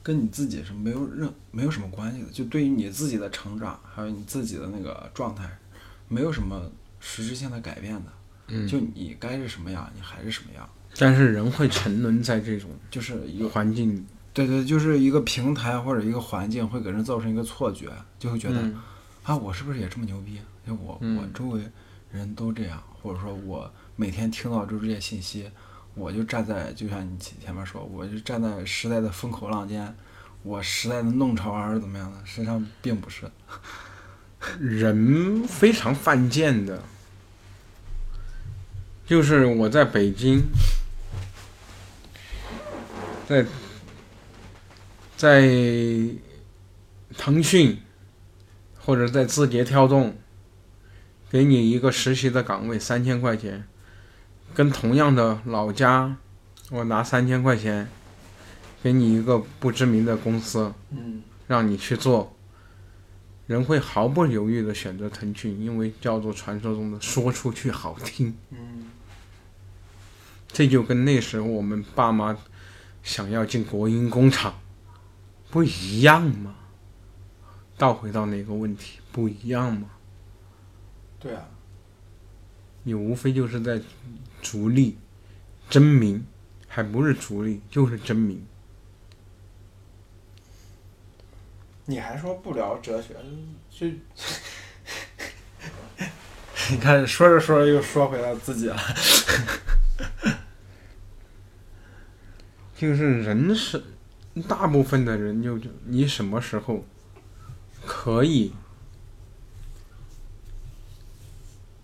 [0.00, 2.30] 跟你自己是没有任没有什么关系的。
[2.30, 5.58] 就对于你自己的成长，还有你自己的那个状态，
[6.06, 8.12] 没有什么实质性的改变的。
[8.46, 10.68] 嗯，就你该是什么样，你还是什么样。
[10.98, 18.76] 但是人会沉沦在这种就是一个环境，对对，就是一个平台或者一个环境会给人造成一个错觉，就会觉得、嗯
[19.24, 20.38] 啊，我是不是也这么牛逼？
[20.66, 21.62] 就我、嗯我周围
[22.12, 25.50] 人都这样，或者说我每天听到就是这些信息，
[25.94, 29.94] 我就站在就像你前前面说，我就站在时代的风口浪尖，
[30.42, 32.18] 我时代的弄潮儿怎么样的？
[32.24, 33.30] 实际上并不是。
[34.60, 36.82] 人非常犯贱的。
[39.06, 40.42] 就是我在北京，
[43.28, 43.46] 在
[45.16, 45.48] 在
[47.16, 47.78] 腾讯
[48.78, 50.16] 或者在字节跳动，
[51.30, 53.66] 给你一个实习的岗位三千块钱，
[54.54, 56.16] 跟同样的老家，
[56.70, 57.88] 我拿三千块钱，
[58.82, 61.22] 给你一个不知名的公司，嗯。
[61.46, 62.34] 让你去做，
[63.46, 68.34] 人会毫不犹豫的选择腾讯，因为叫做传说中的说出去好听。
[68.48, 68.90] 嗯，
[70.48, 72.34] 这就跟那时候我们爸妈
[73.04, 74.58] 想要进国营工厂
[75.50, 76.56] 不一样吗？
[77.76, 79.90] 倒回到那个问题，不一样吗？
[81.20, 81.46] 对啊，
[82.82, 83.80] 你无非就是在
[84.42, 84.96] 逐利
[85.68, 86.26] 争名，
[86.66, 88.44] 还不是逐利，就是争名。
[91.86, 93.14] 你还说不聊哲学，
[93.70, 93.86] 就
[96.70, 98.76] 你看说着说着又说回来自己了。
[102.76, 103.82] 就是人是
[104.48, 106.84] 大部分的人就就你什么时候
[107.86, 108.52] 可以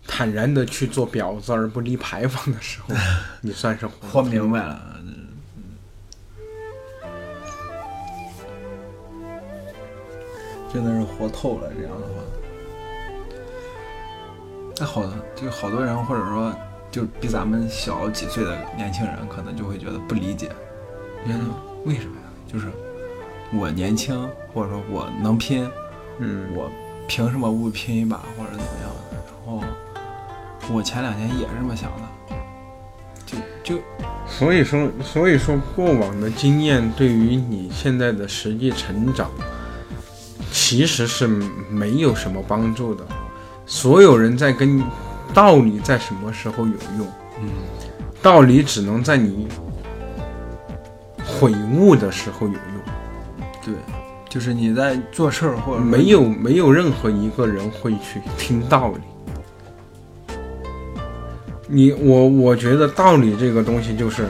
[0.06, 2.94] 坦然的去做婊子而不立牌坊的时候，
[3.40, 4.96] 你算是活活明白了。
[10.72, 12.22] 真的是活透了，这样的话，
[14.78, 16.54] 那好的就好多人，或者说
[16.92, 20.48] 就比咱们小几岁的年轻人，可能就会觉得不理解，
[21.26, 21.40] 觉得
[21.84, 22.22] 为什么呀？
[22.46, 22.66] 就是
[23.52, 25.68] 我年轻，或者说我能拼，
[26.18, 26.70] 嗯，我
[27.06, 29.16] 凭什么不拼一把，或者怎么样的？
[29.46, 29.62] 然后
[30.72, 32.36] 我前两年也是这么想的，
[33.26, 33.82] 就就
[34.26, 39.30] 所以说，所以说过往的经验对于你现在的实际成长，
[40.52, 43.04] 其实是没有什么帮助的。
[43.66, 44.84] 所有人在跟你
[45.34, 47.06] 道理在什么时候有用？
[47.40, 47.48] 嗯，
[48.22, 49.48] 道理只能在你
[51.40, 52.60] 悔悟的时候有用。
[53.64, 53.74] 对，
[54.28, 59.00] 就是你在做事儿或者没有没有任何一个人会去听道理。
[61.66, 64.28] 你我我觉得道理这个东西就是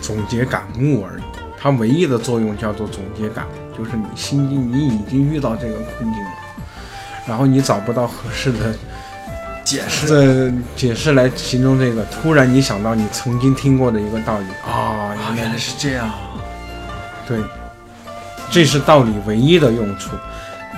[0.00, 1.22] 总结感悟而已，
[1.58, 3.46] 它唯一的作用叫做总结感，
[3.78, 6.30] 就是你心境你已经遇到这个困境了，
[7.28, 8.74] 然后你找不到合适的
[9.72, 10.06] 解释。
[10.06, 16.10] 这解释来形容这个，突然你想到你曾经听过的一个道理啊，啊，原来原来是这样。
[17.26, 17.38] 对，
[18.50, 20.10] 这是道理唯一的用处。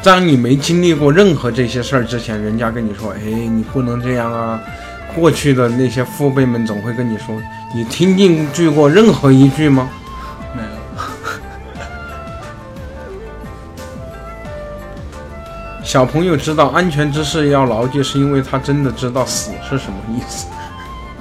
[0.02, 4.60] 当你没经历过任何这些事儿之前，人家跟你说：“哎，你不能这样啊。”
[5.16, 7.40] 过去的那些父辈们总会跟你说
[7.74, 9.88] ：“你听进去过任何一句吗
[15.94, 20.48] 小朋友知道安全知识要牢记，是因为他真的知道死是什么意思，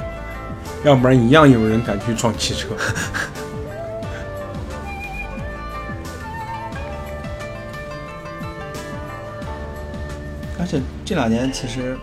[0.83, 2.69] 要不然一样有人敢去撞汽车。
[10.59, 11.95] 而且这两年其实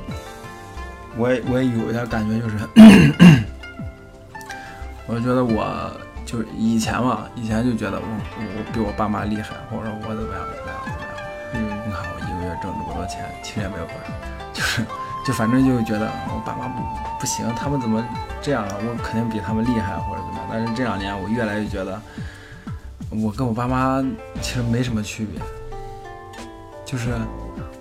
[1.17, 2.57] 我也我也有一点感觉，就是
[5.09, 5.91] 我觉得我
[6.25, 8.07] 就以前嘛，以前就觉得我
[8.39, 10.79] 我比我爸妈厉害，或者说我怎么样怎么样
[12.61, 14.13] 挣这么多钱，其实也没有多少，
[14.53, 14.85] 就是
[15.27, 16.83] 就反正就觉得我爸妈不
[17.21, 18.05] 不行，他们怎么
[18.41, 18.75] 这样了？
[18.81, 20.47] 我肯定比他们厉害或者怎么样。
[20.51, 22.01] 但是这两年我越来越觉得，
[23.11, 24.03] 我跟我爸妈
[24.41, 25.41] 其实没什么区别，
[26.85, 27.11] 就是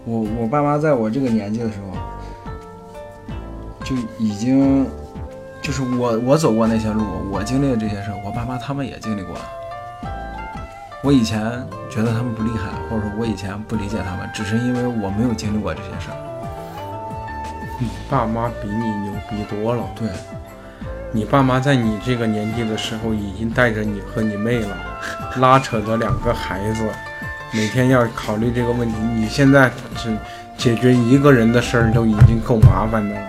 [0.05, 3.35] 我我爸妈在我这个年纪的时候，
[3.83, 4.87] 就已经
[5.61, 9.41] 就是我我走过那些路，我经历的这些事，我爸妈他们也经历过了。
[11.01, 11.41] 我以前
[11.89, 16.17] 觉得他们不厉害，或者说我以前不理解他们，只是因为我没有经历过这些事儿。
[17.79, 19.83] 你爸妈比你牛逼多了。
[19.95, 20.09] 对，
[21.13, 24.75] 你爸妈在你这个年纪的时候，已经带着你和你妹了，
[25.39, 26.83] 拉扯着两个孩子，
[27.53, 28.95] 每天要考虑这个问题。
[29.15, 30.13] 你现在只
[30.57, 33.27] 解决一个人的事儿都已经够麻烦的了，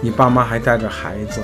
[0.00, 1.40] 你爸妈还带着孩子，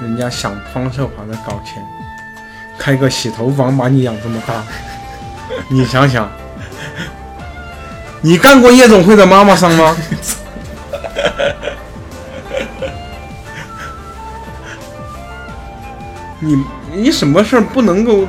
[0.00, 1.80] 人家想方设法的搞钱，
[2.80, 4.64] 开个洗头房把你养这么大，
[5.68, 6.26] 你想想，
[8.22, 9.94] 你干过夜总会的妈妈桑吗？
[16.42, 16.56] 你
[16.94, 18.26] 你什么事儿不能够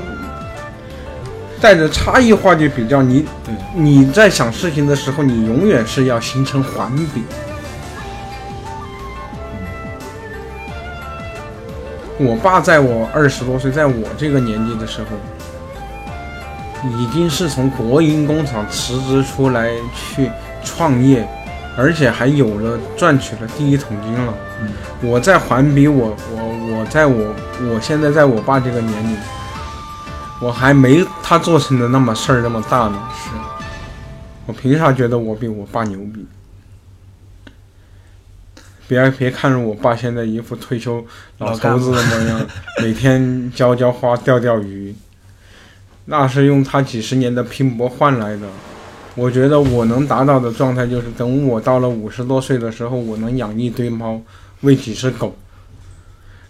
[1.62, 3.02] 带着差异化去比较？
[3.02, 3.26] 你
[3.74, 7.24] 你在想事情的时候，你永远是要形成环比。
[12.24, 20.30] 我爸在我二十多岁，在我这个年纪的时候，已经是从国营工厂辞职出来去
[20.64, 21.28] 创业，
[21.78, 24.34] 而且还有了赚取了第一桶金了。
[24.62, 24.70] 嗯
[25.04, 27.34] 我在环比我我我在我
[27.68, 29.18] 我现在在我爸这个年龄，
[30.40, 33.00] 我还没他做成的那么事儿那么大呢。
[33.16, 33.32] 是，
[34.46, 36.24] 我凭啥觉得我比我爸牛逼？
[38.92, 41.06] 别别看着我爸现在一副退休
[41.38, 42.46] 老头子的模样，
[42.84, 44.94] 每天浇浇花、钓钓鱼，
[46.08, 48.50] 那是用他几十年的拼搏换来的。
[49.16, 54.22] 我觉得我能达到的状态就是，等我到了五十多岁的时候，我能养一堆猫，
[54.60, 55.38] 喂几只狗，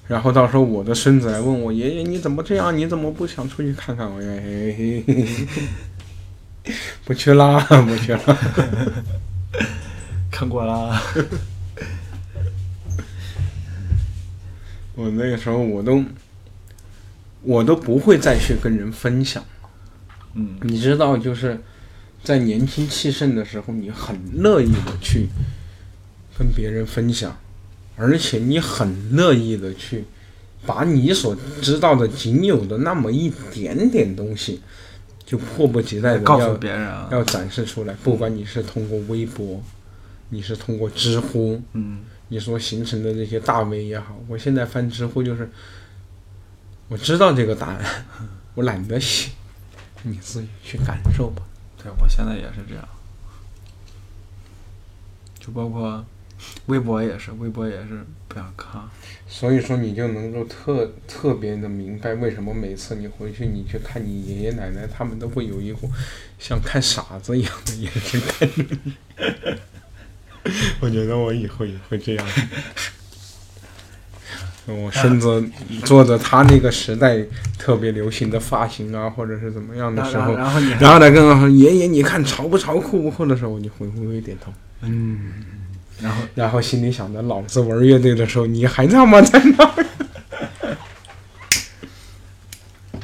[0.07, 2.75] 然后到时候我的孙子来问我爷爷你怎么这样？
[2.75, 4.11] 你怎么不想出去看看？
[4.11, 5.25] 我呀，嘿嘿嘿
[6.65, 6.73] 嘿
[7.05, 8.37] 不去啦，不去了。
[10.31, 10.99] 看过啦。
[15.01, 16.03] 我那个时候我都，
[17.41, 19.43] 我都不会再去跟人分享。
[20.35, 21.59] 嗯，你知道，就是
[22.23, 25.27] 在年轻气盛的时候，你很乐意的去
[26.37, 27.35] 跟别人分享，
[27.95, 30.05] 而且你很乐意的去
[30.65, 34.61] 把你所知道的仅有的那么一点点东西，
[35.25, 37.09] 就迫不及待的告诉要别人啊。
[37.11, 37.93] 要展示出来。
[38.03, 39.63] 不管你是通过微博，
[40.29, 41.99] 你是通过知乎，嗯，
[42.33, 45.49] 你所形成的这些大 V 也好，我现在翻知乎就是，
[46.87, 48.05] 我知道这个答案，
[48.55, 49.31] 我懒得写，
[50.03, 51.43] 你自己去感受吧。
[51.77, 52.87] 对我现在也是这样。
[55.37, 56.05] 就包括
[56.67, 58.81] 微博也是，微博也是不想看。
[59.27, 65.91] 所以说，你就能够特特别的明白为什么每次你回去，你去看你爷爷奶奶，他们都会有一股
[66.39, 68.93] 像看傻子一样的眼神看着你。
[70.81, 72.25] 我觉得我以后也会这样。
[74.67, 75.43] 我孙子
[75.83, 77.17] 做着他那个时代
[77.57, 84.53] 特别流行的发型啊，或者是怎么样的时候，然后你还然后他跟我说：“爷爷，你看潮不潮酷不酷？”的时候，我就会微微点头。
[84.81, 85.33] 嗯，
[85.99, 89.85] 然后然后心里想着，老子玩乐队的时候，你还他妈在那儿？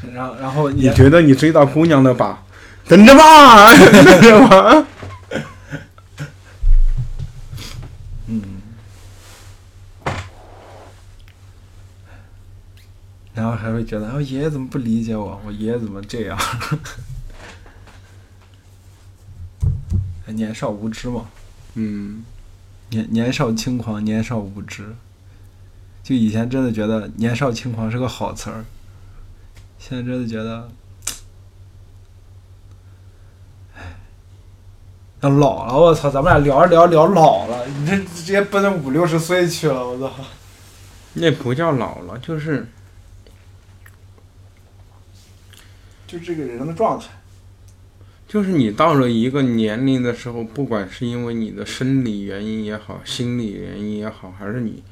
[0.14, 2.44] 然后然后你觉得你追到姑娘了吧？
[2.88, 4.88] 等着吧， 等着吧。
[8.28, 8.42] 嗯，
[13.38, 15.40] 然后还会觉得，哦，爷爷怎么不理解我？
[15.46, 16.36] 我爷爷怎么这样？
[20.26, 21.28] 年少无知嘛，
[21.76, 22.26] 嗯，
[22.90, 24.96] 年年少轻狂，年少无知。
[26.02, 28.66] 就以前真的觉得年少轻狂是个好词儿，
[29.78, 30.72] 现在真的觉得，
[33.76, 33.98] 哎，
[35.22, 36.10] 要老了，我操！
[36.10, 40.12] 咱们俩聊着聊着聊老了，你这直接奔着五六十岁去了，我操！
[41.14, 42.68] 那不叫老了，就是
[46.08, 47.08] 就这个人的状态。
[48.28, 54.84] 就是你到了一个年龄的时候，不管是因为你的生理原因也好，心理原因也好，还是你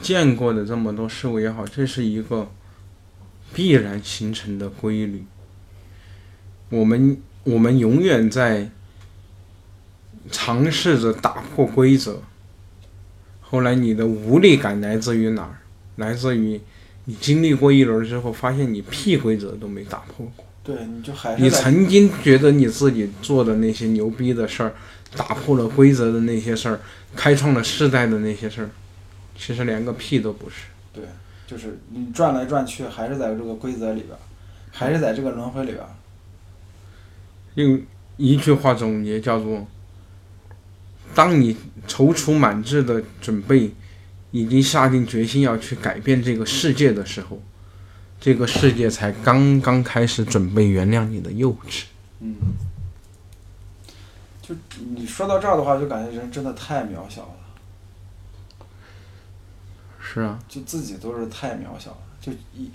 [0.00, 2.50] 见过的这么多事物也好，这是一个
[3.54, 5.24] 必然形成的规律。
[6.70, 8.70] 我们我们永远在
[10.32, 12.20] 尝试着打破规则。
[13.40, 15.58] 后来你的无力感来自于哪儿？
[15.94, 16.60] 来自于
[17.06, 20.44] 你经历过一轮之后，发现你屁规则都没打破过。
[20.62, 24.74] 对，你就还你曾经觉得你自己做的那些牛逼的事儿，
[25.16, 26.80] 打破了规则的那些事儿，
[27.14, 28.70] 开创了世代的那些事儿，
[29.38, 30.66] 其实连个屁都不是。
[30.92, 31.04] 对，
[31.46, 34.18] 就是你转来转去，还是在这个规则里边儿，
[34.72, 35.88] 还是在这个轮回里边儿。
[37.54, 37.80] 用
[38.16, 39.64] 一句话总结叫做：
[41.14, 43.70] 当你踌躇满志的准备，
[44.36, 47.40] 已经下定决心要去改变这个世界的时候，
[48.20, 51.84] 这个世界才刚刚开始准备原谅你的幼稚。
[52.20, 52.34] 嗯，
[54.42, 54.54] 就
[54.94, 57.28] 你说到这儿的话，就感觉人真的太渺小了。
[59.98, 62.70] 是啊，就自己都是太渺小了，就一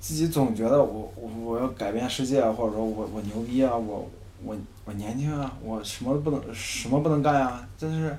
[0.00, 4.10] 自己总觉得我我我要改变世界啊，或者说我我牛逼啊，我
[4.42, 8.18] 我我年轻啊，我什么都不能什么不能干呀、真是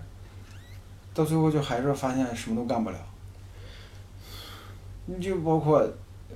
[1.14, 2.98] 到最后就还是发现什么都干不了。
[5.06, 5.86] 你就包括，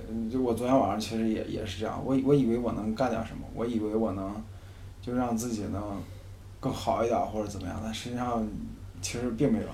[0.08, 4.42] 嗯，就我昨天晚上其实也也是这样，我我以为我能干点什么，我以为我能
[5.00, 5.82] 就让自己能
[6.60, 8.46] 更好一点或者怎么样，但实际上
[9.00, 9.66] 其实并没有。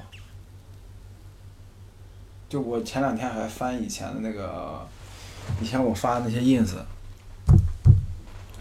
[2.49, 4.87] 就我前两天还翻以前的那个，
[5.61, 6.77] 以前我发的那些 ins，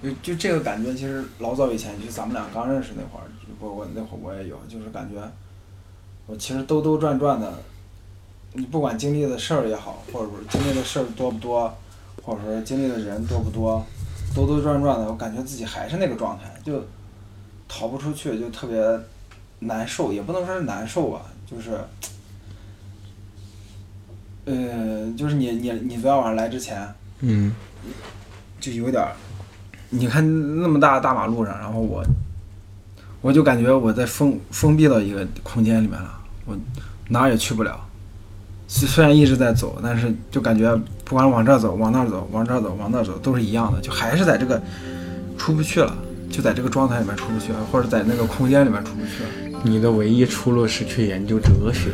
[0.02, 3.30] 就就这个感觉，其实老早以前就咱们俩刚认识那会儿，
[3.60, 5.22] 我我那会儿我也有，就是感觉
[6.28, 7.54] 我其实兜兜转转的，
[8.54, 11.74] 你不管经历的事儿也好，或者说经历的事儿多不多，
[12.24, 13.86] 或者说经历的人多不多，
[14.36, 16.84] 兜兜转转的，我感觉自己还是那个状态，就
[17.68, 19.00] 逃不出去，就特别
[19.60, 21.80] 难受，也不能说是难受吧，就是。
[24.46, 26.86] 呃，就是你你你昨天晚上来之前，
[27.22, 27.56] 嗯
[28.60, 29.16] 就有点儿，
[29.90, 30.22] 你看
[30.62, 32.04] 那么大的大马路上，然后我，
[33.24, 36.14] 我就感觉我在封封闭到一个空间里面了，
[36.46, 36.56] 我
[37.08, 37.80] 哪儿也去不了。
[38.68, 44.62] 虽虽然一直在走，但是就感觉不管往这儿走、往那儿走、往这儿走、往那儿走，都是一样的，就还是在这个
[45.38, 45.96] 出不去了，
[46.30, 49.62] 就在这个状态里面出不去了，或者在那个空间里面出不去了。
[49.64, 51.92] 你的唯一出路是去研究哲学，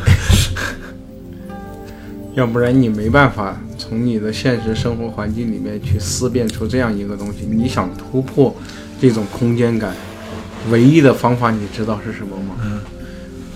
[2.33, 7.45] 要不然你没办法从你的现实生活环境里面去思辨出这样一个东西。
[7.45, 8.55] 你想突破
[8.99, 9.93] 这种空间感，
[10.69, 12.55] 唯一的方法你知道是什么吗？
[12.63, 12.79] 嗯，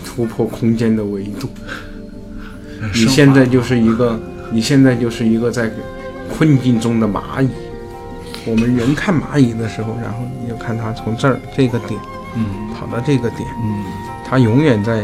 [0.05, 1.49] 突破空间的维度。
[2.93, 4.19] 你现在就是一个，
[4.51, 5.71] 你现在就是一个在
[6.29, 7.49] 困境中的蚂蚁。
[8.45, 11.97] 我们人看蚂蚁的时候，然后你就看它从这儿这个点
[12.35, 12.43] 嗯
[12.73, 13.83] 跑到这个点，嗯，
[14.25, 15.01] 它永远在，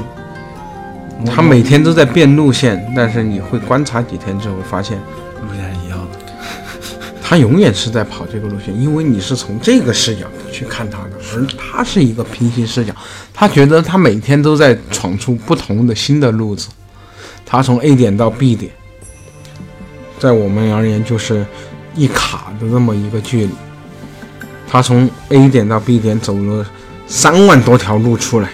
[1.26, 4.98] 它每天都在变路线，但是你会观察几天之后发现，
[5.42, 6.20] 路线是一样的。
[7.24, 10.26] 它永远是在跑这个路线，因为你是从这个视角
[10.60, 12.94] 去看他的，而他是一个平行视角，
[13.34, 16.68] 他觉得他每天都在闯出不同的新的路子，
[17.46, 18.70] 他从 A 点到 B 点，
[20.20, 21.46] 在我们而言就是
[21.96, 23.52] 一卡的这么一个距离，
[24.68, 26.66] 他从 A 点到 B 点走了
[27.08, 28.50] 三万多条路出来，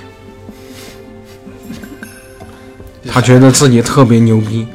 [3.10, 4.68] 他觉得自己特别牛逼。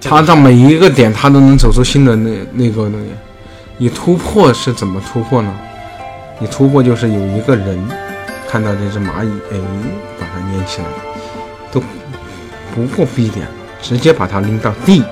[0.00, 3.10] 他到每一个点，他都能走出新的那那个东西。
[3.76, 5.54] 你突破是怎么突破呢？
[6.40, 7.78] 你突破就是有一个人
[8.48, 9.58] 看到这只蚂蚁，哎，
[10.18, 10.86] 把它粘起来，
[11.70, 11.82] 都
[12.74, 13.46] 不过 B 点，
[13.82, 15.04] 直接把它拎到地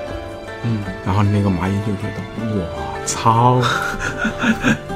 [0.65, 3.61] 嗯，然后那个蚂蚁就觉得，我操，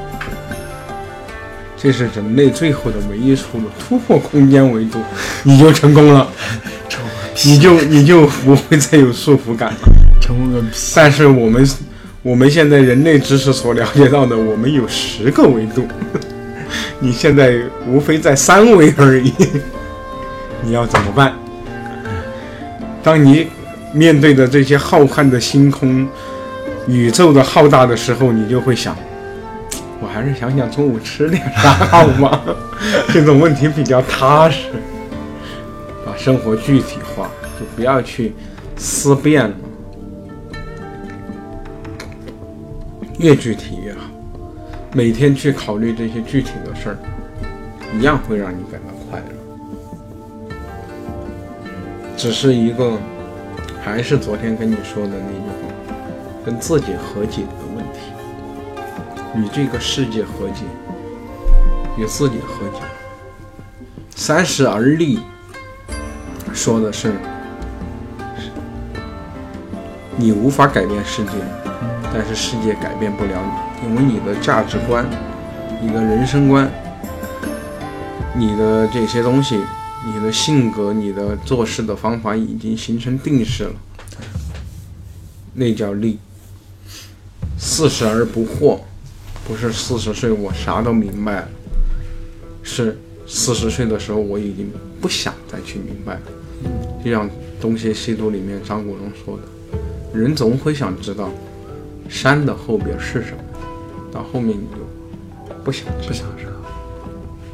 [1.77, 4.99] 这是人类最后的唯一出路，突破空间维度，
[5.43, 6.27] 你就成功了，
[7.45, 9.79] 你就你就不会再有束缚感了。
[10.21, 10.93] 成功个屁！
[10.95, 11.69] 但是我们
[12.23, 15.85] 我们现在人类知识所了解到的，我们有十个维度，
[17.01, 19.33] 你现在无非在三维而已，
[20.63, 21.33] 你要怎么办？
[23.03, 23.49] 当你
[23.93, 26.07] 面对着这些浩瀚的星空、
[26.87, 28.97] 宇宙的浩大的时候，你就会想，
[30.01, 32.41] 我还是想想中午吃点啥好吗？
[33.13, 34.69] 这种问题比较踏实，
[36.07, 38.33] 把生活具体化，就不要去
[38.77, 39.55] 思辨了。
[43.19, 44.01] 越具体越好，
[44.93, 46.99] 每天去考虑这些具体的事儿，
[47.97, 50.55] 一样会让你感到快乐。
[52.17, 52.99] 只是一个，
[53.83, 55.95] 还是昨天跟你说的那句话，
[56.45, 58.01] 跟自己和解的问题，
[59.37, 60.65] 与这个世界和解，
[61.97, 62.81] 与自己和解。
[64.15, 65.19] 三十而立，
[66.55, 67.13] 说的是，
[70.17, 71.33] 你无法改变世界。
[72.13, 73.43] 但是世界改变不了
[73.81, 75.05] 你，因为你的价值观、
[75.81, 76.71] 你的人生观、
[78.37, 79.59] 你的这些东西、
[80.05, 83.73] 你的性格、你的做事的方法已经形成定势了，
[85.55, 86.19] 那叫力。
[87.59, 88.81] 四十而不惑，
[89.47, 91.49] 不是四十岁我啥都明白了，
[92.63, 96.21] 是四十岁的时候我已经不想再去明白了。
[97.05, 97.27] 就像
[97.61, 101.31] 《东邪西毒》里面张国荣说的，人总会想知道。
[102.13, 103.39] 山的后边是什么？
[104.13, 106.53] 到后面你就不想不想知道，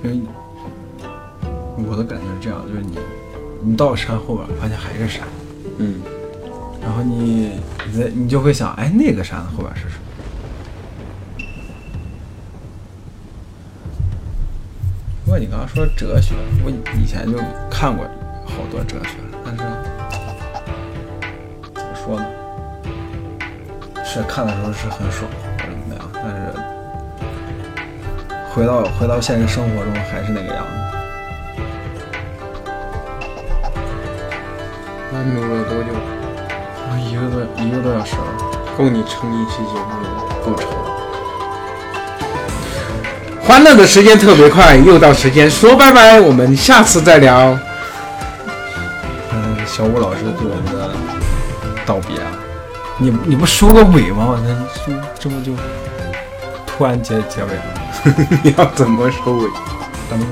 [0.03, 0.21] 因为
[1.89, 2.99] 我的感觉是这样，就是你
[3.63, 5.23] 你到山后边发现还是山，
[5.79, 6.01] 嗯，
[6.83, 7.53] 然后你
[7.93, 10.03] 你你就会想，哎，那个山的后边是什么？
[15.25, 16.35] 不过你刚刚说哲学，
[16.65, 17.39] 我以前就
[17.71, 18.05] 看过
[18.45, 19.11] 好多哲学，
[19.45, 19.63] 但是
[24.19, 26.53] 是看的时候是很爽或者怎么样，但是
[28.53, 30.73] 回到回到现实生活中还是那个样子。
[35.13, 35.93] 那录了多久？
[36.91, 38.23] 啊，一个多一个多小时了，
[38.77, 40.09] 够你撑一期节目了。
[40.45, 40.67] 够长。
[43.47, 47.57] 欢乐的时间特别快，又到时间说拜拜，我们下次再聊。
[49.33, 50.91] 嗯，小武老师对我们的
[51.87, 52.31] 道别啊，
[52.99, 54.27] 你你不收个尾吗？
[54.29, 55.53] 我这这这么就
[56.67, 57.63] 突然结结尾了，
[58.43, 59.49] 你要怎么收尾？
[60.11, 60.27] 咱们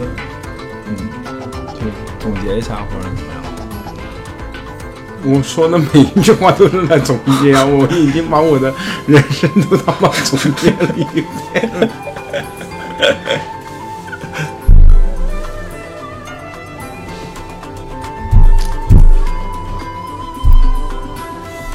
[0.88, 0.96] 嗯，
[1.74, 1.80] 就
[2.18, 3.42] 总结一下或者怎么样？
[5.24, 7.64] 我说的每一句话都是在总结啊！
[7.64, 8.72] 我已经把我的
[9.06, 11.26] 人生都他妈总结了一遍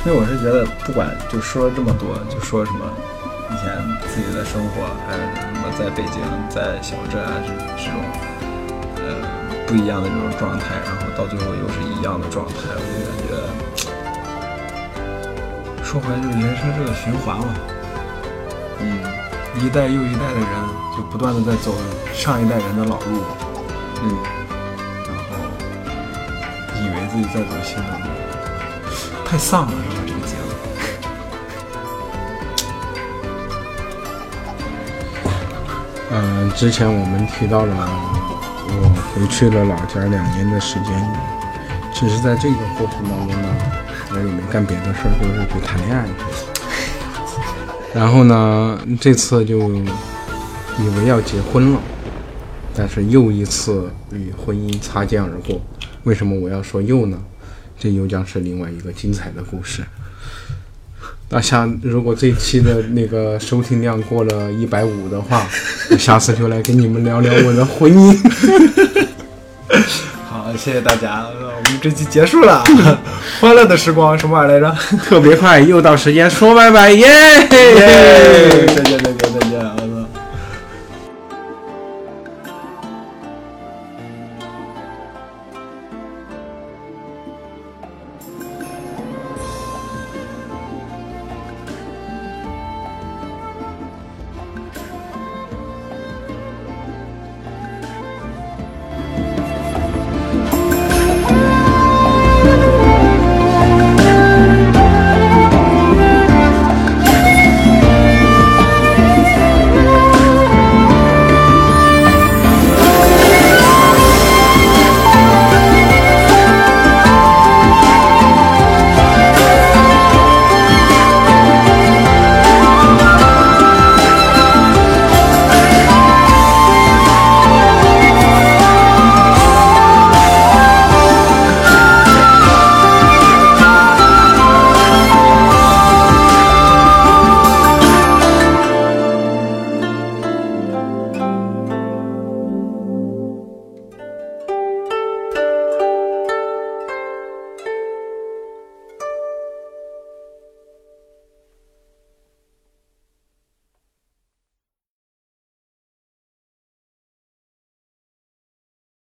[0.02, 0.06] 了。
[0.06, 2.90] 因为我是觉得，不管就说了这么多，就说什么
[3.52, 3.78] 以前
[4.10, 8.02] 自己的生活，还有什么在北京、在小镇啊这这种
[8.98, 9.22] 呃
[9.68, 13.38] 不一样的这种状态，然后到最后又是一样的状态，我就感觉
[15.86, 17.54] 说回来就是人生这个循环嘛，
[18.80, 19.06] 嗯
[19.62, 20.50] 一代又一代的人
[20.98, 21.76] 就不断的在走
[22.14, 23.22] 上一代人的老路，
[24.02, 24.18] 嗯，
[25.06, 25.36] 然后
[26.82, 28.06] 以为自己在走新的路，
[29.26, 29.74] 太丧了，
[36.14, 37.74] 嗯、之前我们提到了
[38.68, 40.92] 我回去了老家两年的时间，
[41.94, 43.48] 其实在这个过程当中呢，
[44.12, 46.06] 我也没干别的事儿，就是去谈恋爱。
[47.94, 51.80] 然后呢，这次就以为要结婚了，
[52.76, 55.62] 但是又一次与婚姻擦肩而过。
[56.04, 57.18] 为什么我要说又呢？
[57.80, 59.84] 这又将是另外一个精彩的故事。
[61.30, 65.48] 那下如果这期的那个收听量过了一百五的话，
[66.00, 68.18] 下次就来跟你们聊聊我的婚姻。
[70.30, 72.64] 好，谢谢大家，呃我们这期结束了，
[73.40, 74.76] 欢乐的时光什么玩意儿来着？
[75.08, 77.08] 特别快，又到时间说拜拜，耶！
[77.52, 78.66] 耶！
[78.68, 79.11] 再见再见。